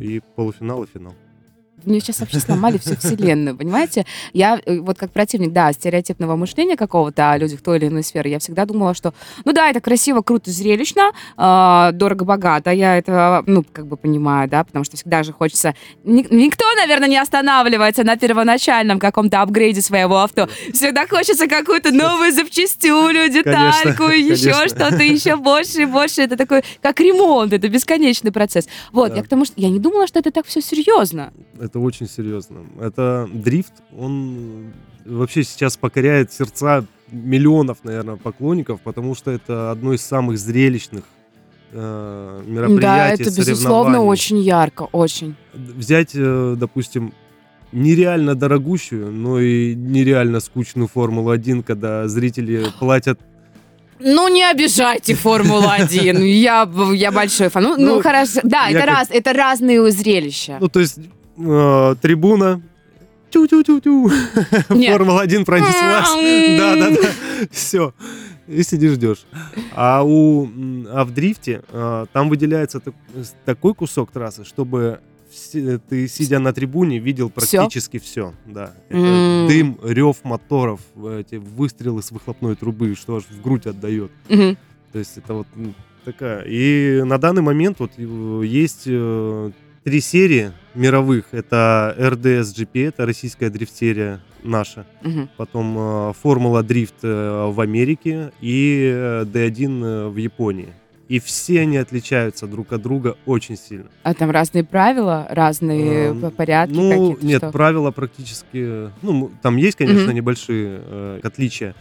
[0.00, 1.14] и полуфинал и финал
[1.84, 4.06] мне сейчас вообще сломали всю вселенную, понимаете?
[4.32, 8.28] Я э, вот как противник, да, стереотипного мышления какого-то о людях той или иной сферы,
[8.28, 13.64] я всегда думала, что, ну да, это красиво, круто, зрелищно, э, дорого-богато, я это, ну,
[13.72, 15.74] как бы понимаю, да, потому что всегда же хочется...
[16.04, 20.48] Никто, наверное, не останавливается на первоначальном каком-то апгрейде своего авто.
[20.72, 26.22] Всегда хочется какую-то новую запчастюлю, детальку, еще что-то, еще больше и больше.
[26.22, 28.66] Это такой, как ремонт, это бесконечный процесс.
[28.92, 29.16] Вот, да.
[29.16, 31.32] я к тому, что я не думала, что это так все серьезно
[31.66, 32.60] это очень серьезно.
[32.80, 34.72] Это дрифт, он
[35.04, 41.04] вообще сейчас покоряет сердца миллионов, наверное, поклонников, потому что это одно из самых зрелищных
[41.72, 45.34] э, мероприятий, Да, это, безусловно, очень ярко, очень.
[45.54, 47.12] Взять, э, допустим,
[47.72, 53.20] нереально дорогущую, но и нереально скучную Формулу-1, когда зрители платят
[53.98, 56.22] Ну, не обижайте Формулу-1.
[56.24, 57.62] Я, я большой фан.
[57.62, 58.40] Ну, ну, Ну, хорошо.
[58.42, 60.58] Да, это, как- раз, это разные зрелища.
[60.60, 60.98] Ну, то есть
[61.38, 62.60] э, трибуна,
[63.30, 64.10] тю-тю-тю-тю,
[64.70, 64.94] Нет.
[65.00, 66.58] Формула-1 пронеслась.
[66.58, 67.08] Да-да-да,
[67.50, 67.92] все.
[68.48, 69.26] И сидишь, ждешь.
[69.74, 70.48] А, у,
[70.88, 72.94] а в дрифте э, там выделяется так-
[73.44, 78.32] такой кусок трассы, чтобы все- ты, сидя на трибуне, видел практически все.
[78.46, 78.72] Да.
[78.88, 79.48] Это М.
[79.48, 80.80] дым, рев моторов,
[81.18, 84.12] эти выстрелы с выхлопной трубы, что аж в грудь отдает.
[84.28, 84.56] Мгм.
[84.92, 85.48] То есть это вот
[86.04, 86.44] такая.
[86.46, 89.50] И на данный момент вот э, есть э,
[89.86, 91.26] три серии мировых.
[91.30, 94.84] Это RDS GP, это российская дрифт-серия наша.
[95.02, 95.28] Мгм.
[95.36, 100.70] Потом э, Формула Дрифт э, в Америке и э, D1 э, в Японии.
[101.08, 103.86] И все они отличаются друг от друга очень сильно.
[104.02, 107.24] А там разные правила, разные Эм, порядки Ну, какие-то?
[107.26, 107.52] нет, что?
[107.52, 108.90] правила практически...
[109.02, 110.14] Ну, там есть, конечно, Мгм.
[110.16, 111.76] небольшие э, отличия.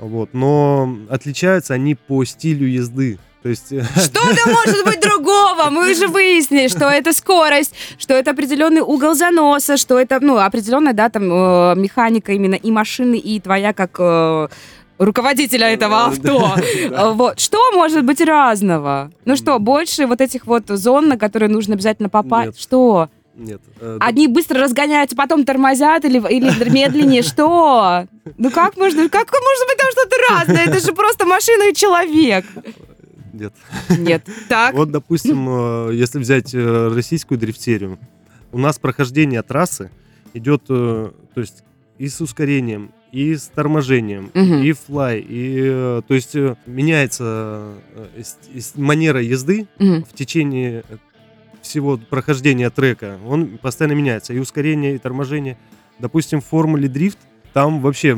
[0.00, 3.18] Вот, но отличаются они по стилю езды.
[3.46, 5.70] То есть э, Что-то может быть другого.
[5.70, 10.94] Мы уже выяснили, что это скорость, что это определенный угол заноса, что это, ну, определенная,
[10.94, 14.48] да, там, э, механика именно и машины, и твоя как э,
[14.98, 16.54] руководителя этого авто.
[16.56, 16.62] да.
[16.64, 17.38] Э, Вот.
[17.38, 19.12] Что может быть разного?
[19.24, 22.60] Ну что, больше вот этих вот зон, на которые нужно обязательно попасть?
[22.60, 23.10] Что?
[23.36, 23.60] Нет.
[23.80, 27.22] э, Одни быстро разгоняются, потом тормозят или, или медленнее.
[27.32, 28.06] Что?
[28.38, 30.64] Ну как можно, как может быть там что-то разное?
[30.66, 32.44] Это же просто машина и человек.
[33.36, 33.54] Нет.
[33.98, 34.26] Нет.
[34.48, 34.74] Так.
[34.74, 37.98] Вот, допустим, э, если взять э, российскую дрифт-серию,
[38.52, 39.90] у нас прохождение трассы
[40.34, 41.62] идет, э, то есть
[41.98, 44.62] и с ускорением, и с торможением, Мгм.
[44.62, 46.34] и флай, и, то есть
[46.66, 47.72] меняется
[48.74, 50.04] манера езды Мгм.
[50.04, 50.84] в течение
[51.62, 55.56] всего прохождения трека, он постоянно меняется, и ускорение, и торможение.
[55.98, 57.18] Допустим, в формуле дрифт,
[57.52, 58.16] там вообще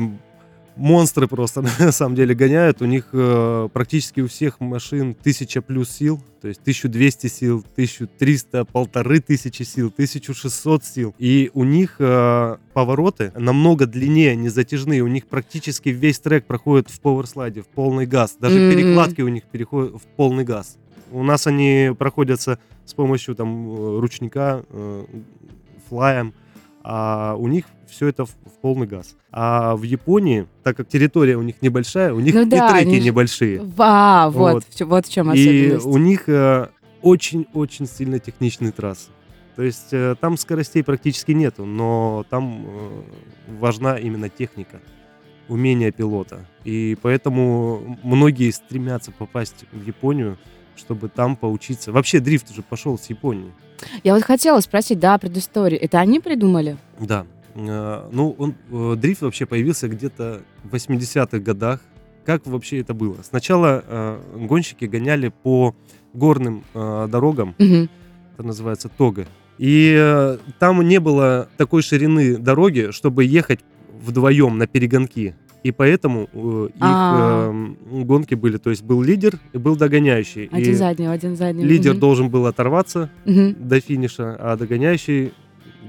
[0.79, 2.81] монстры просто на самом деле гоняют.
[2.81, 8.65] У них э, практически у всех машин 1000 плюс сил, то есть 1200 сил, 1300,
[8.65, 11.15] полторы тысячи сил, 1600 сил.
[11.19, 15.01] И у них э, повороты намного длиннее, не затяжные.
[15.01, 18.37] У них практически весь трек проходит в пауэрслайде, в полный газ.
[18.39, 18.71] Даже М.
[18.71, 20.77] перекладки у них переходят в полный газ.
[21.11, 25.05] У нас они проходятся с помощью там э, ручника, э,
[25.89, 26.33] флаем,
[26.91, 29.15] а у них все это в, в полный газ.
[29.31, 32.87] А в Японии, так как территория у них небольшая, у них Ну и да, треки
[32.87, 33.61] они небольшие.
[33.77, 34.87] А, вот, Вот.
[34.87, 35.85] вот в чем И особенность.
[35.85, 36.69] у них э,
[37.03, 39.11] очень-очень сильно техничные трассы.
[39.55, 43.01] То есть э, там скоростей практически нету, но там э,
[43.59, 44.79] важна именно техника,
[45.47, 46.47] умение пилота.
[46.63, 50.39] И поэтому многие стремятся попасть в Японию,
[50.75, 51.91] чтобы там поучиться.
[51.91, 53.51] Вообще дрифт уже пошел с Японии.
[54.03, 55.81] Я вот хотела спросить, да, предысторию.
[55.81, 56.77] Это они придумали?
[56.99, 57.25] Да.
[57.55, 61.79] Э, Ну, он, э, дрифт вообще появился где-то в 80-х годах.
[62.25, 63.17] Как вообще это было?
[63.23, 65.75] Сначала э, гонщики гоняли по
[66.13, 67.87] горным дорогам, Мгм.
[68.33, 69.25] это называется тога.
[69.59, 73.59] И там не было такой ширины дороги, чтобы ехать
[74.01, 75.35] вдвоем на перегонки.
[75.63, 77.51] И поэтому э, их А.
[77.51, 80.45] э, гонки были, то есть был лидер и был догоняющий.
[80.51, 81.65] Один и заднего, один заднего.
[81.65, 85.33] лидер должен был оторваться до финиша, а догоняющий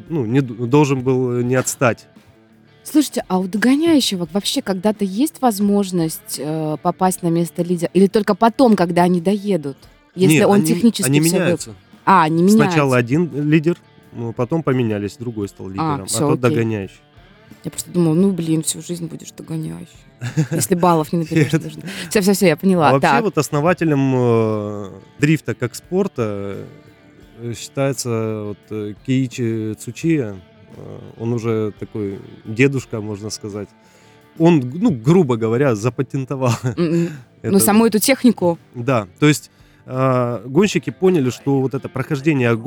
[0.08, 2.08] ну, не, должен был не отстать.
[2.82, 7.90] Слушайте, а у догоняющего вообще когда-то есть возможность э, попасть на место лидера?
[7.94, 9.76] Или только потом, когда они доедут?
[10.16, 11.74] Если Не, он они, технически они вы- меняются.
[12.04, 12.64] А, они меняются.
[12.70, 13.76] Сначала один лидер,
[14.12, 16.56] ну, потом поменялись, другой стал лидером, а, всё, тот окей.
[16.56, 16.96] догоняющий.
[17.64, 19.88] Я просто думала, ну, блин, всю жизнь будешь догоняющий.
[20.50, 21.52] Если баллов не наберешь.
[22.08, 22.88] Все, все, все, я поняла.
[22.88, 23.24] А вообще так.
[23.24, 26.56] вот основателем э, дрифта как спорта
[27.38, 30.40] э, считается вот, э, Киичи Цучия.
[30.76, 33.68] Э, он уже такой дедушка, можно сказать.
[34.38, 36.54] Он, ну, грубо говоря, запатентовал.
[36.62, 37.10] М-м.
[37.42, 37.52] это.
[37.52, 38.58] Ну, саму эту технику.
[38.74, 39.50] Да, то есть
[39.86, 42.58] э, гонщики поняли, что вот это прохождение...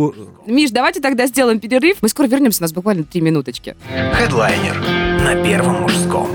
[0.45, 1.97] Миш, давайте тогда сделаем перерыв.
[2.01, 3.75] Мы скоро вернемся, у нас буквально три минуточки.
[4.13, 4.79] Хедлайнер
[5.23, 6.27] на первом мужском.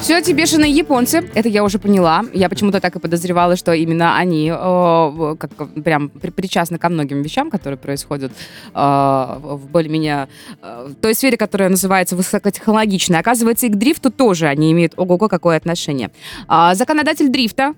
[0.00, 2.24] Все эти бешеные японцы, это я уже поняла.
[2.32, 5.50] Я почему-то так и подозревала, что именно они э, как
[5.82, 10.28] прям при- причастны ко многим вещам, которые происходят э, в более-менее
[10.62, 13.18] э, в той сфере, которая называется высокотехнологичной.
[13.18, 16.10] Оказывается, и к дрифту тоже они имеют ого-го какое отношение.
[16.46, 17.74] А, законодатель дрифта,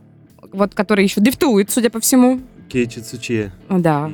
[0.52, 2.40] вот который еще дрифтует, судя по всему.
[2.68, 3.52] Кейичи Цучия.
[3.68, 4.10] Да.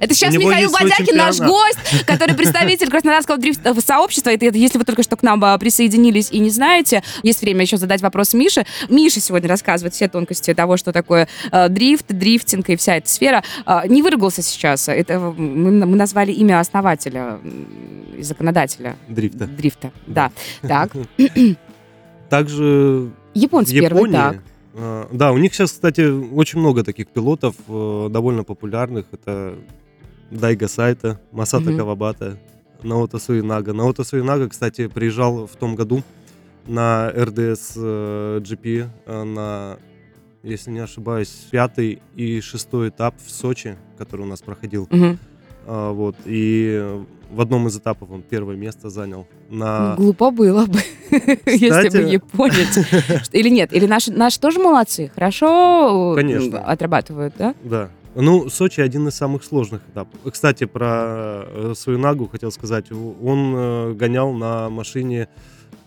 [0.00, 4.30] Это сейчас Михаил Бодякин, наш гость, который представитель Краснодарского дрифт-сообщества.
[4.30, 7.62] Это, это если вы только что к нам а, присоединились и не знаете, есть время
[7.62, 8.64] еще задать вопрос Мише.
[8.88, 13.42] Миша сегодня рассказывает все тонкости того, что такое э, дрифт, дрифтинг и вся эта сфера.
[13.64, 14.88] А, не выругался сейчас.
[14.88, 17.38] Это мы, мы назвали имя основателя
[18.16, 19.46] и законодателя Дрифта.
[19.46, 19.92] дрифта.
[20.06, 20.32] Да.
[20.62, 20.92] Так.
[22.30, 24.36] Также Японцы Японии, так.
[24.76, 29.06] Э, да, у них сейчас, кстати, очень много таких пилотов, э, довольно популярных.
[29.12, 29.54] Это
[30.30, 31.78] Дайга Сайта, Масата Мгм.
[31.78, 32.38] Кавабата,
[32.82, 33.72] Наото Суинага.
[33.72, 36.02] Наото Суинага, кстати, приезжал в том году
[36.66, 39.78] на РДС э, GP, э, на,
[40.42, 44.88] если не ошибаюсь, пятый и шестой этап в Сочи, который у нас проходил.
[45.68, 49.26] А, вот, и в одном из этапов он первое место занял.
[49.50, 49.94] На...
[49.96, 50.78] Глупо было бы,
[51.46, 52.78] если бы Кстати- японец.
[53.32, 53.72] Или нет?
[53.72, 55.10] Или наши, наши тоже молодцы?
[55.14, 56.60] Хорошо м, Конечно.
[56.60, 57.54] отрабатывают, да?
[57.64, 57.90] Да.
[58.14, 60.18] Ну, Сочи один из самых сложных этапов.
[60.32, 62.86] Кстати, про э, Суинагу хотел сказать.
[62.90, 65.28] Он э, гонял на машине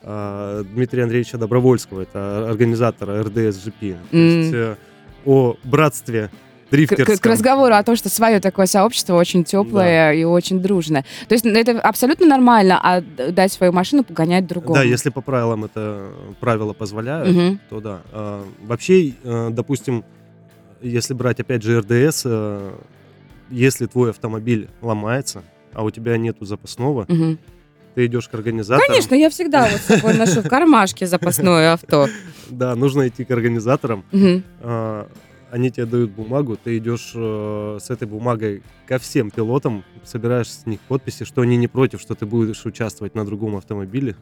[0.03, 3.97] э, Дмитрия Андреевича Добровольского, это организатора РДС GP.
[4.11, 4.75] То есть э,
[5.25, 6.29] о братстве
[6.71, 7.17] дрифтерском.
[7.17, 11.03] к- к разговору о том, что свое такое сообщество очень теплое и очень дружное.
[11.27, 14.75] То есть это абсолютно нормально, а дать свою машину погонять другому.
[14.75, 17.59] Да, если по правилам это правила позволяют, Мгм.
[17.69, 18.01] то да.
[18.11, 20.03] А, Вообще, э, допустим,
[20.81, 22.71] если брать опять же РДС, э,
[23.49, 27.39] если твой автомобиль ломается, а у тебя нету запасного, Мгм.
[27.95, 28.87] ты идешь к организатору.
[28.87, 32.07] Конечно, я всегда вот с собой ношу в кармашке запасное авто.
[32.49, 34.03] Да, нужно идти к организаторам.
[35.51, 40.65] Они тебе дают бумагу, ты идешь э, с этой бумагой ко всем пилотам, собираешь с
[40.65, 44.15] них подписи, что они не против, что ты будешь участвовать на другом автомобиле.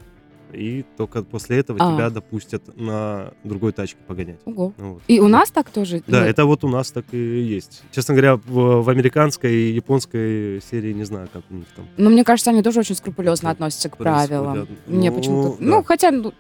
[0.54, 1.94] И только после этого А.
[1.94, 4.40] тебя допустят на другой тачке погонять.
[4.46, 4.74] Ого.
[4.78, 5.02] Вот.
[5.08, 6.02] И у нас так тоже?
[6.08, 6.30] Да, Нет?
[6.30, 7.84] это вот у нас так и есть.
[7.92, 11.86] Честно говоря, в, в американской и японской серии не знаю, как у них там.
[11.98, 14.68] Но мне кажется, они тоже очень скрупулезно относятся к правилам.
[14.86, 15.50] Мне Ну, почему-то...
[15.50, 15.66] да.
[15.66, 16.12] Ну, хотя...
[16.12, 16.34] Ну,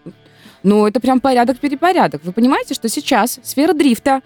[0.64, 2.24] ну, это прям порядок-перепорядок.
[2.24, 4.22] Вы понимаете, что сейчас сфера дрифта,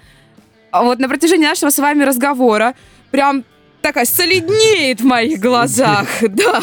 [0.73, 2.75] вот на протяжении нашего с вами разговора,
[3.11, 3.43] прям
[3.81, 6.07] такая солиднеет в моих глазах.
[6.29, 6.61] Да.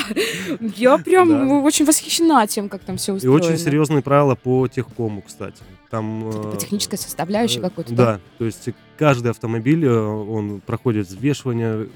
[0.76, 1.54] Я прям Да.
[1.56, 3.36] очень восхищена тем, как там все И устроено.
[3.44, 5.56] очень серьезные правила по техкому, кстати.
[5.90, 7.92] Там, По э, технической составляющей Э, какой-то.
[7.94, 8.68] Да, то есть
[8.98, 11.88] каждый автомобиль, э, он проходит взвешивание,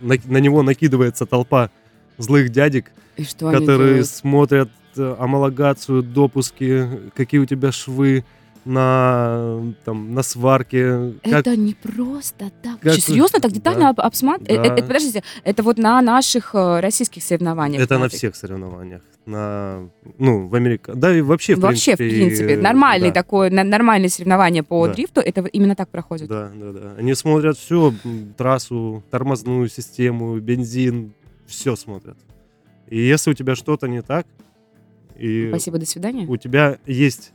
[0.00, 1.70] на, на него накидывается толпа
[2.18, 8.24] злых дядек, И которые смотрят homologацию, допуски, какие у тебя швы
[8.68, 11.14] на, там, на сварке.
[11.24, 12.80] как- Это не просто так.
[12.80, 13.88] как- серьезно, так детально да.
[13.90, 14.68] об- обсматривать?
[14.76, 14.82] Да.
[14.82, 17.82] подождите, это вот на наших э, российских соревнованиях?
[17.82, 19.02] это на всех соревнованиях.
[19.26, 20.92] На, ну, в Америке.
[20.94, 22.24] Да, и вообще, в Вообще, принципе.
[22.24, 23.14] в принципе, э, нормальный да.
[23.14, 24.94] такой, нормальное соревнование по Да.
[24.94, 26.28] дрифту, это именно так проходит.
[26.28, 26.94] Да, да, да.
[26.98, 27.92] Они смотрят все,
[28.36, 31.12] трассу, тормозную систему, бензин,
[31.46, 32.16] все смотрят.
[32.88, 34.26] И если у тебя что-то не так,
[35.18, 36.26] и Спасибо, до свидания.
[36.26, 37.32] у тебя есть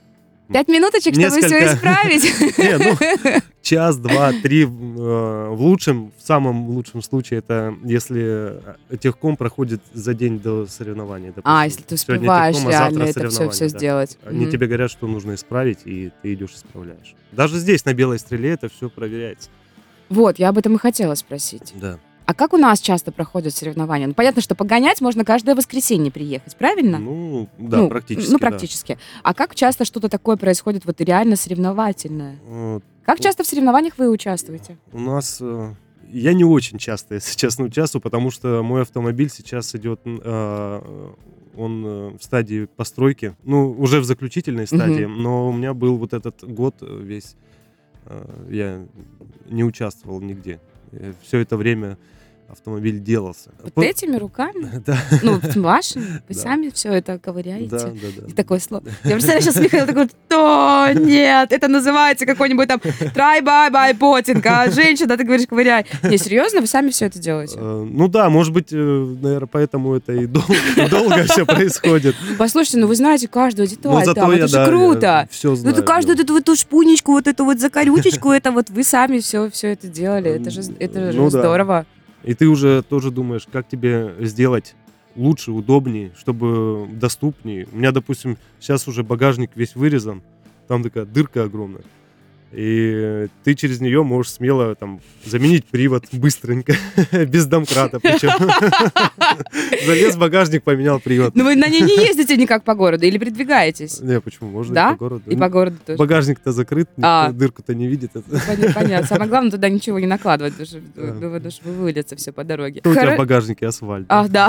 [0.51, 2.23] Пять минуточек, чтобы все исправить.
[2.58, 8.97] Не, ну, час, два, три, э, в лучшем, в самом лучшем случае, это если э,
[8.97, 11.27] техком проходит за день до соревнований.
[11.27, 11.43] допустим.
[11.45, 13.77] А, если ты успеваешь техком, а завтра реально это все, все да.
[13.77, 14.17] сделать.
[14.25, 14.51] Они Мгм.
[14.51, 17.15] тебе говорят, что нужно исправить, и ты идешь исправляешь.
[17.32, 19.49] Даже здесь, на белой стреле, это все проверяется.
[20.10, 21.73] Вот, я об этом и хотела спросить.
[21.75, 21.97] Да.
[22.25, 24.07] А как у нас часто проходят соревнования?
[24.07, 26.99] Ну, понятно, что погонять можно каждое воскресенье приехать, правильно?
[26.99, 28.31] Ну, да, Ну, практически.
[28.31, 28.47] Ну, да.
[28.47, 28.97] практически.
[29.23, 32.38] А как часто что-то такое происходит вот реально соревновательное?
[32.45, 32.83] Вот.
[33.05, 34.77] Как часто в соревнованиях вы участвуете?
[34.93, 35.73] У нас э,
[36.09, 41.13] я не очень часто, если честно, участвую, потому что мой автомобиль сейчас идет, э,
[41.55, 46.13] он э, в стадии постройки, ну уже в заключительной стадии, но у меня был вот
[46.13, 47.36] этот год э, весь,
[48.05, 48.86] э, я
[49.49, 50.59] не участвовал нигде.
[51.21, 51.97] Все это время
[52.49, 53.49] автомобиль делался.
[53.63, 54.69] Вот По- этими руками?
[54.86, 56.03] Да, Ну, вашими?
[56.27, 56.41] Вы Да.
[56.41, 57.69] сами все это ковыряете?
[57.69, 58.27] да, да, да.
[58.27, 58.84] И такое слово.
[59.03, 60.89] Я представляю, сейчас Михаил такой, что?
[60.95, 65.86] Нет, это называется какой-нибудь там try bye bye потинг, а женщина, ты говоришь, ковыряй.
[66.03, 67.56] Не, серьезно, вы сами все это делаете?
[67.58, 70.43] Э, Ну да, может быть, наверное, поэтому это и дол-
[70.77, 72.15] и долго все происходит.
[72.38, 75.27] Послушайте, ну вы знаете каждую деталь зато там, это же круто.
[75.32, 75.75] все Ну знаю.
[75.75, 76.23] это каждую да.
[76.23, 79.88] вот эту, вот шпунечку, вот эту вот закорючечку, это вот вы сами все, все это
[79.88, 80.32] делали.
[80.32, 81.86] Это же, это же Ну здорово.
[82.23, 84.75] И ты уже тоже думаешь, как тебе сделать
[85.15, 87.67] лучше, удобнее, чтобы доступнее.
[87.71, 90.21] У меня, допустим, сейчас уже багажник весь вырезан,
[90.67, 91.83] там такая дырка огромная.
[92.55, 96.75] И ты через нее можешь смело там заменить привод быстренько,
[97.11, 98.29] без домкрата причем.
[99.85, 101.35] Залез в багажник, поменял привод.
[101.35, 103.99] Ну, вы на ней не ездите никак по городу или передвигаетесь?
[104.01, 104.49] Не, почему?
[104.51, 104.89] Можно Да?
[104.89, 105.31] и по городу.
[105.31, 105.97] И по городу тоже.
[105.97, 107.31] Багажник-то закрыт, А.
[107.31, 108.11] дырку-то не видит.
[108.13, 109.07] Поня- Понятно.
[109.07, 112.81] Самое главное, туда ничего не накладывать, потому что выльется все по дороге.
[112.85, 114.05] У тебя в багажнике асфальт?
[114.09, 114.47] Ах, да,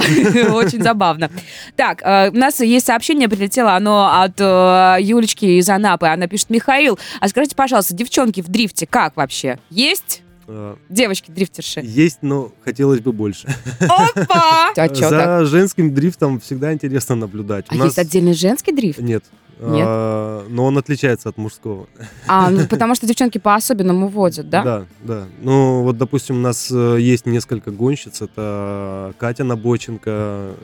[0.53, 1.31] очень забавно.
[1.77, 6.07] Так, э, у нас есть сообщение, прилетело оно от э, Юлечки из Анапы.
[6.07, 9.59] Она пишет, Михаил, а скажите, пожалуйста, девчонки в дрифте как вообще?
[9.71, 10.23] Есть?
[10.47, 11.81] А, Девочки-дрифтерши.
[11.83, 13.49] Есть, но хотелось бы больше.
[13.81, 14.73] Опа!
[14.77, 15.41] А что так?
[15.41, 17.67] За женским дрифтом всегда интересно наблюдать.
[17.69, 18.99] А есть отдельный женский дрифт?
[18.99, 19.25] Нет.
[19.61, 19.87] Нет?
[19.87, 21.87] А, но он отличается от мужского.
[22.27, 24.63] А, ну, потому что девчонки по-особенному водят, да?
[24.63, 25.25] Да, да.
[25.41, 28.21] Ну, вот, допустим, у нас э, есть несколько гонщиц.
[28.21, 30.11] Это Катя Набоченко,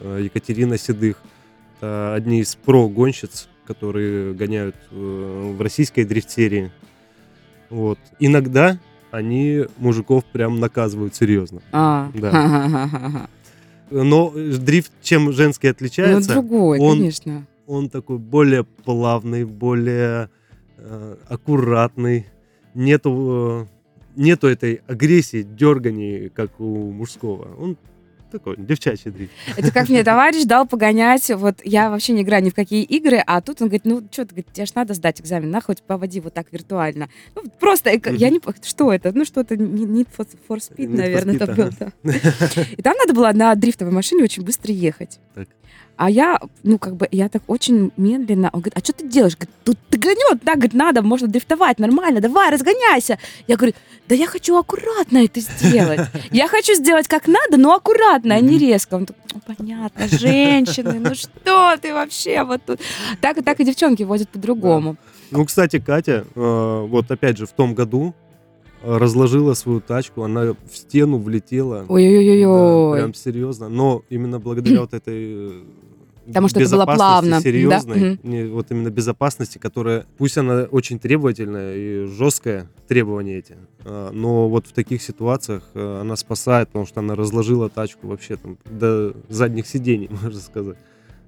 [0.00, 1.16] э, Екатерина Седых.
[1.78, 6.72] Это одни из про-гонщиц, которые гоняют э, в российской дрифт-серии.
[7.70, 7.98] Вот.
[8.18, 8.78] Иногда
[9.10, 11.62] они мужиков прям наказывают серьезно.
[11.72, 13.28] А, Да.
[13.90, 16.30] Но дрифт чем женский Ну, отличается?
[16.34, 17.46] другой, он- конечно.
[17.66, 20.30] он такой более плавный, более
[20.78, 22.26] э, аккуратный.
[22.74, 27.48] Нету, э, нету этой агрессии, дерганий, как у мужского.
[27.58, 27.76] Он
[28.30, 29.32] такой девчачий дрифт.
[29.56, 33.22] Это как мне товарищ дал погонять, вот я вообще не играю ни в какие игры,
[33.26, 36.20] а тут он говорит, ну что ты, тебе ж надо сдать экзамен, на хоть поводи
[36.20, 37.08] вот так виртуально.
[37.34, 41.46] Ну, просто, эко- я не, что это, ну что-то, Need for, for Speed, наверное, это
[41.52, 41.70] было.
[42.76, 45.18] И там надо было на дрифтовой машине очень быстро ехать.
[46.00, 48.48] А я, ну, как бы, я так очень медленно.
[48.54, 49.36] Он говорит, а что ты делаешь?
[49.36, 53.18] Говорит, тут ты гонет, да, говорит, надо, можно дрифтовать, нормально, давай, разгоняйся.
[53.46, 53.74] Я говорю,
[54.08, 56.00] да я хочу аккуратно это сделать.
[56.30, 58.94] Я хочу сделать как надо, но аккуратно, а не резко.
[58.94, 62.80] Он такой, «Ну, понятно, женщины, ну что ты вообще вот тут.
[63.20, 64.96] Так и так и девчонки водят по-другому.
[65.30, 68.14] Ну, кстати, Катя, э, вот опять же, в том году
[68.82, 71.80] э, разложила свою тачку, она в стену влетела.
[71.80, 72.98] Да, Ой-ой-ой.
[72.98, 73.68] прям серьезно.
[73.68, 75.62] Но именно благодаря вот этой э,
[76.30, 77.40] Потому что это было плавно, да?
[77.40, 78.18] серьезной, Мгм.
[78.22, 84.48] не- вот именно безопасности, которая, пусть она очень требовательная и жесткая, требования эти, а, но
[84.48, 89.14] вот в таких ситуациях э, она спасает, потому что она разложила тачку вообще там до
[89.28, 90.76] задних сидений, можно сказать.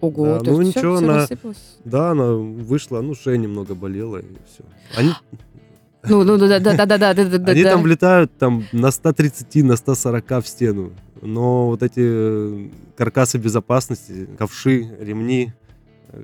[0.00, 1.78] Ого, Да, то ну есть ничего, всё она- рассыпалось?
[1.84, 4.64] Да, она вышла, ну, шея немного болела, и все.
[4.96, 5.10] Они,
[6.08, 7.52] Ну, ну, да, да, да, да, да, да, да.
[7.52, 7.70] они да.
[7.70, 10.90] там влетают там на 130, на 140 в стену.
[11.22, 15.52] Но вот эти э, каркасы безопасности, ковши, ремни,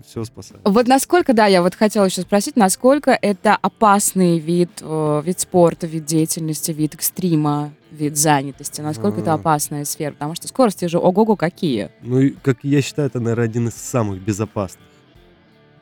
[0.07, 0.61] все спасает.
[0.65, 5.87] Вот насколько, да, я вот хотела еще спросить, насколько это опасный вид, э, вид спорта,
[5.87, 9.37] вид деятельности, вид экстрима, вид занятости, насколько это А.
[9.37, 11.91] опасная сфера, потому что скорости же ого-го какие.
[12.03, 14.83] Ну, как я считаю, это, наверное, один из самых безопасных.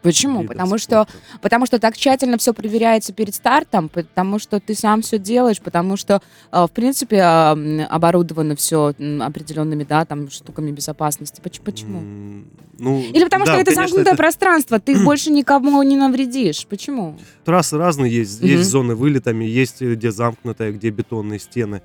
[0.02, 0.42] Почему?
[0.42, 1.06] видов Потому что,
[1.42, 5.96] потому что так тщательно все проверяется перед стартом, потому что ты сам все делаешь, потому
[5.96, 6.22] что,
[6.52, 11.40] э, в принципе, оборудовано все определенными, да, там, штуками безопасности.
[11.40, 12.44] Поч- Почему?
[12.78, 16.66] Ну, Или потому да, что это конечно, замкнутое это- пространство, ты больше никому не навредишь.
[16.66, 17.18] Почему?
[17.44, 18.40] Трассы разные есть.
[18.42, 21.82] Есть зоны вылетами, есть где замкнутая, где бетонные стены.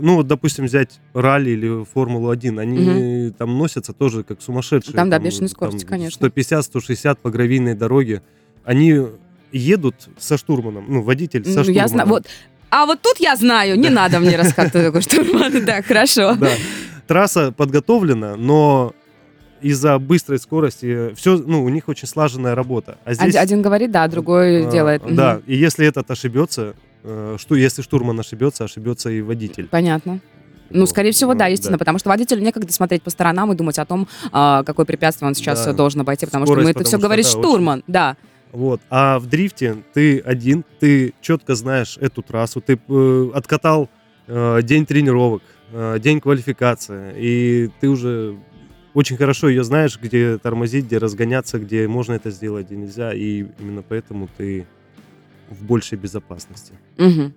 [0.00, 4.94] Ну, вот, допустим, взять ралли или Формулу-1, они там носятся тоже как сумасшедшие.
[4.94, 6.26] Там, да, бешеные скорости, там конечно.
[6.26, 8.22] 150-160 по гравийной дороге.
[8.64, 9.00] Они
[9.52, 11.74] едут со штурманом, ну, водитель со Ну, штурманом.
[11.76, 12.26] я знаю, вот.
[12.70, 15.64] А вот тут я знаю, не надо мне рассказывать такой штурман.
[15.64, 16.34] Да, хорошо.
[16.36, 16.50] Да.
[17.08, 18.94] Трасса подготовлена, но
[19.60, 22.98] из-за быстрой скорости все, ну, у них очень слаженная работа.
[23.04, 25.02] А здесь Один, говорит, да, другой А, делает.
[25.14, 29.68] Да, и если этот ошибется, что если штурман ошибется, ошибется и водитель.
[29.68, 30.20] Понятно.
[30.70, 33.78] Ну, скорее всего, да, ну, естественно, потому что водителю некогда смотреть по сторонам и думать
[33.78, 35.72] о том, а, какое препятствие он сейчас Да.
[35.72, 38.16] должен обойти, потому Скорость, что мы это все что, говорит да, штурман, да.
[38.52, 38.80] Вот.
[38.88, 43.88] А в дрифте ты один, ты четко знаешь эту трассу, ты э, откатал
[44.26, 45.42] э, день тренировок,
[45.72, 48.36] э, день квалификации, и ты уже
[48.94, 53.46] очень хорошо ее знаешь, где тормозить, где разгоняться, где можно это сделать, где нельзя, и
[53.58, 54.66] именно поэтому ты
[55.50, 56.72] в большей безопасности.
[56.96, 57.34] Мгм.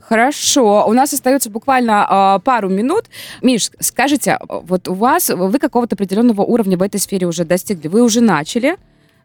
[0.00, 3.04] Хорошо, у нас остается буквально а, пару минут.
[3.42, 8.02] Миш, скажите, вот у вас, вы какого-то определенного уровня в этой сфере уже достигли, вы
[8.02, 8.76] уже начали,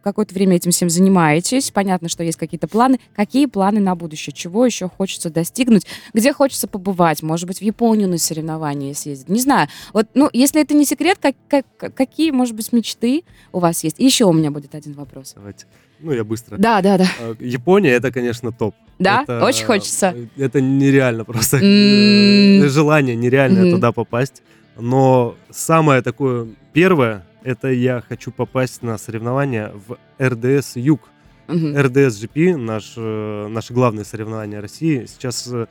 [0.03, 2.99] какое-то время этим всем занимаетесь, понятно, что есть какие-то планы.
[3.15, 4.35] Какие планы на будущее?
[4.35, 5.87] Чего еще хочется достигнуть?
[6.13, 7.23] Где хочется побывать?
[7.23, 9.29] Может быть, в Японию на соревнования съездить?
[9.29, 9.67] Не знаю.
[9.93, 13.99] Вот, ну, если это не секрет, как, как- какие, может быть, мечты у вас есть?
[13.99, 15.33] И еще у меня будет один вопрос.
[15.35, 15.65] Давайте.
[15.99, 16.57] Ну, я быстро.
[16.57, 17.05] Да, да, да.
[17.19, 18.75] А, Япония это, конечно, топ.
[18.99, 19.23] Да?
[19.23, 20.13] Это, Очень хочется.
[20.15, 21.57] э, Это нереально просто.
[21.57, 23.71] Э, Желание нереальное Мгм.
[23.75, 24.41] туда попасть.
[24.77, 31.01] Но самое такое первое, это я хочу попасть на соревнования в РДС Юг.
[31.47, 31.77] Мгм.
[31.77, 35.67] РДС GP, наш, э, наши главные соревнования России, сейчас э,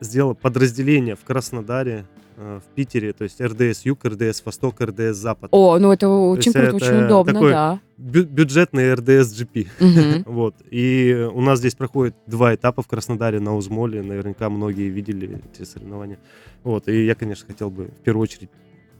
[0.00, 5.48] сделало подразделение в Краснодаре, э, в Питере, то есть РДС Юг, РДС Восток, РДС Запад.
[5.52, 7.80] О, ну это очень есть круто, очень удобно, такой- да.
[7.96, 9.68] Бю- бюджетный РДС GP.
[9.80, 10.24] Мгм.
[10.26, 10.54] Вот.
[10.70, 14.02] И у нас здесь проходит два этапа в Краснодаре на Узмоле.
[14.02, 16.18] Наверняка многие видели эти соревнования.
[16.64, 16.88] Вот.
[16.88, 18.50] И я, конечно, хотел бы в первую очередь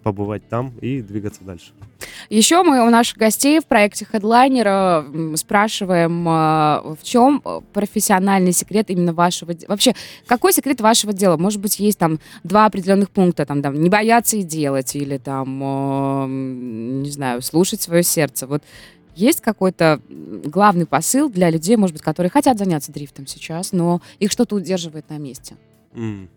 [0.05, 1.73] побывать там и двигаться дальше.
[2.29, 8.91] Еще мы у наших гостей в проекте Headliner спрашиваем, э, в чем э, профессиональный секрет
[8.91, 9.71] именно вашего дела.
[9.71, 9.95] Вообще,
[10.27, 11.39] какой секрет вашего дела?
[11.39, 15.63] Может быть, есть там два определенных пункта, там, там не бояться и делать, или там,
[15.63, 18.47] м, не знаю, слушать свое сердце.
[18.47, 18.63] Вот
[19.17, 24.31] есть какой-то главный посыл для людей, может быть, которые хотят заняться дрифтом сейчас, но их
[24.31, 25.57] что-то удерживает на месте?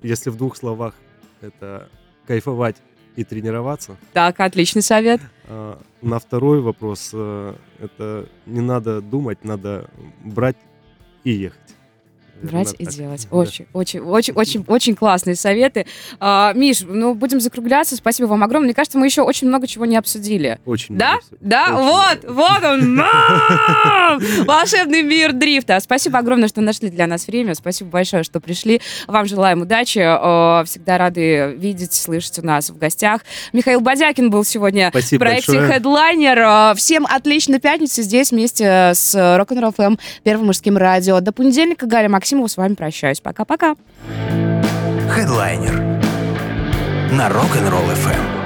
[0.02, 0.94] Если в двух словах,
[1.42, 1.90] это
[2.28, 2.78] кайфовать
[3.18, 3.98] и тренироваться.
[4.14, 5.20] Так, отличный совет.
[5.46, 9.90] А, на второй вопрос, э, это не надо думать, надо
[10.24, 10.56] брать
[11.24, 11.76] и ехать.
[12.42, 13.28] Брать и делать.
[13.32, 13.80] Очень, да.
[13.80, 15.86] очень, очень, очень, очень классные советы.
[16.20, 17.96] А, Миш, ну будем закругляться.
[17.96, 18.68] Спасибо вам огромное.
[18.68, 20.60] Мне кажется, мы еще очень много чего не обсудили.
[20.66, 21.16] Очень да?
[21.40, 21.68] Да?
[21.68, 22.34] Очень вот, много.
[22.34, 24.46] вот он.
[24.46, 25.80] Волшебный мир дрифта.
[25.80, 27.56] Спасибо огромное, что нашли для нас время.
[27.56, 28.82] Спасибо большое, что пришли.
[29.08, 30.00] Вам желаем удачи.
[30.66, 33.22] Всегда рады видеть, слышать у нас в гостях.
[33.54, 35.80] Михаил Бадякин был сегодня Спасибо в проекте большое.
[35.80, 36.76] Headliner.
[36.76, 41.20] Всем отличной пятницы здесь вместе с Rock'n'Roll FM, Первым мужским радио.
[41.20, 43.22] До понедельника, Галя Максимова с вами прощаюсь.
[43.22, 43.76] Пока-пока.
[45.16, 45.80] Headliner
[47.14, 48.37] на Rock'n'Roll FM.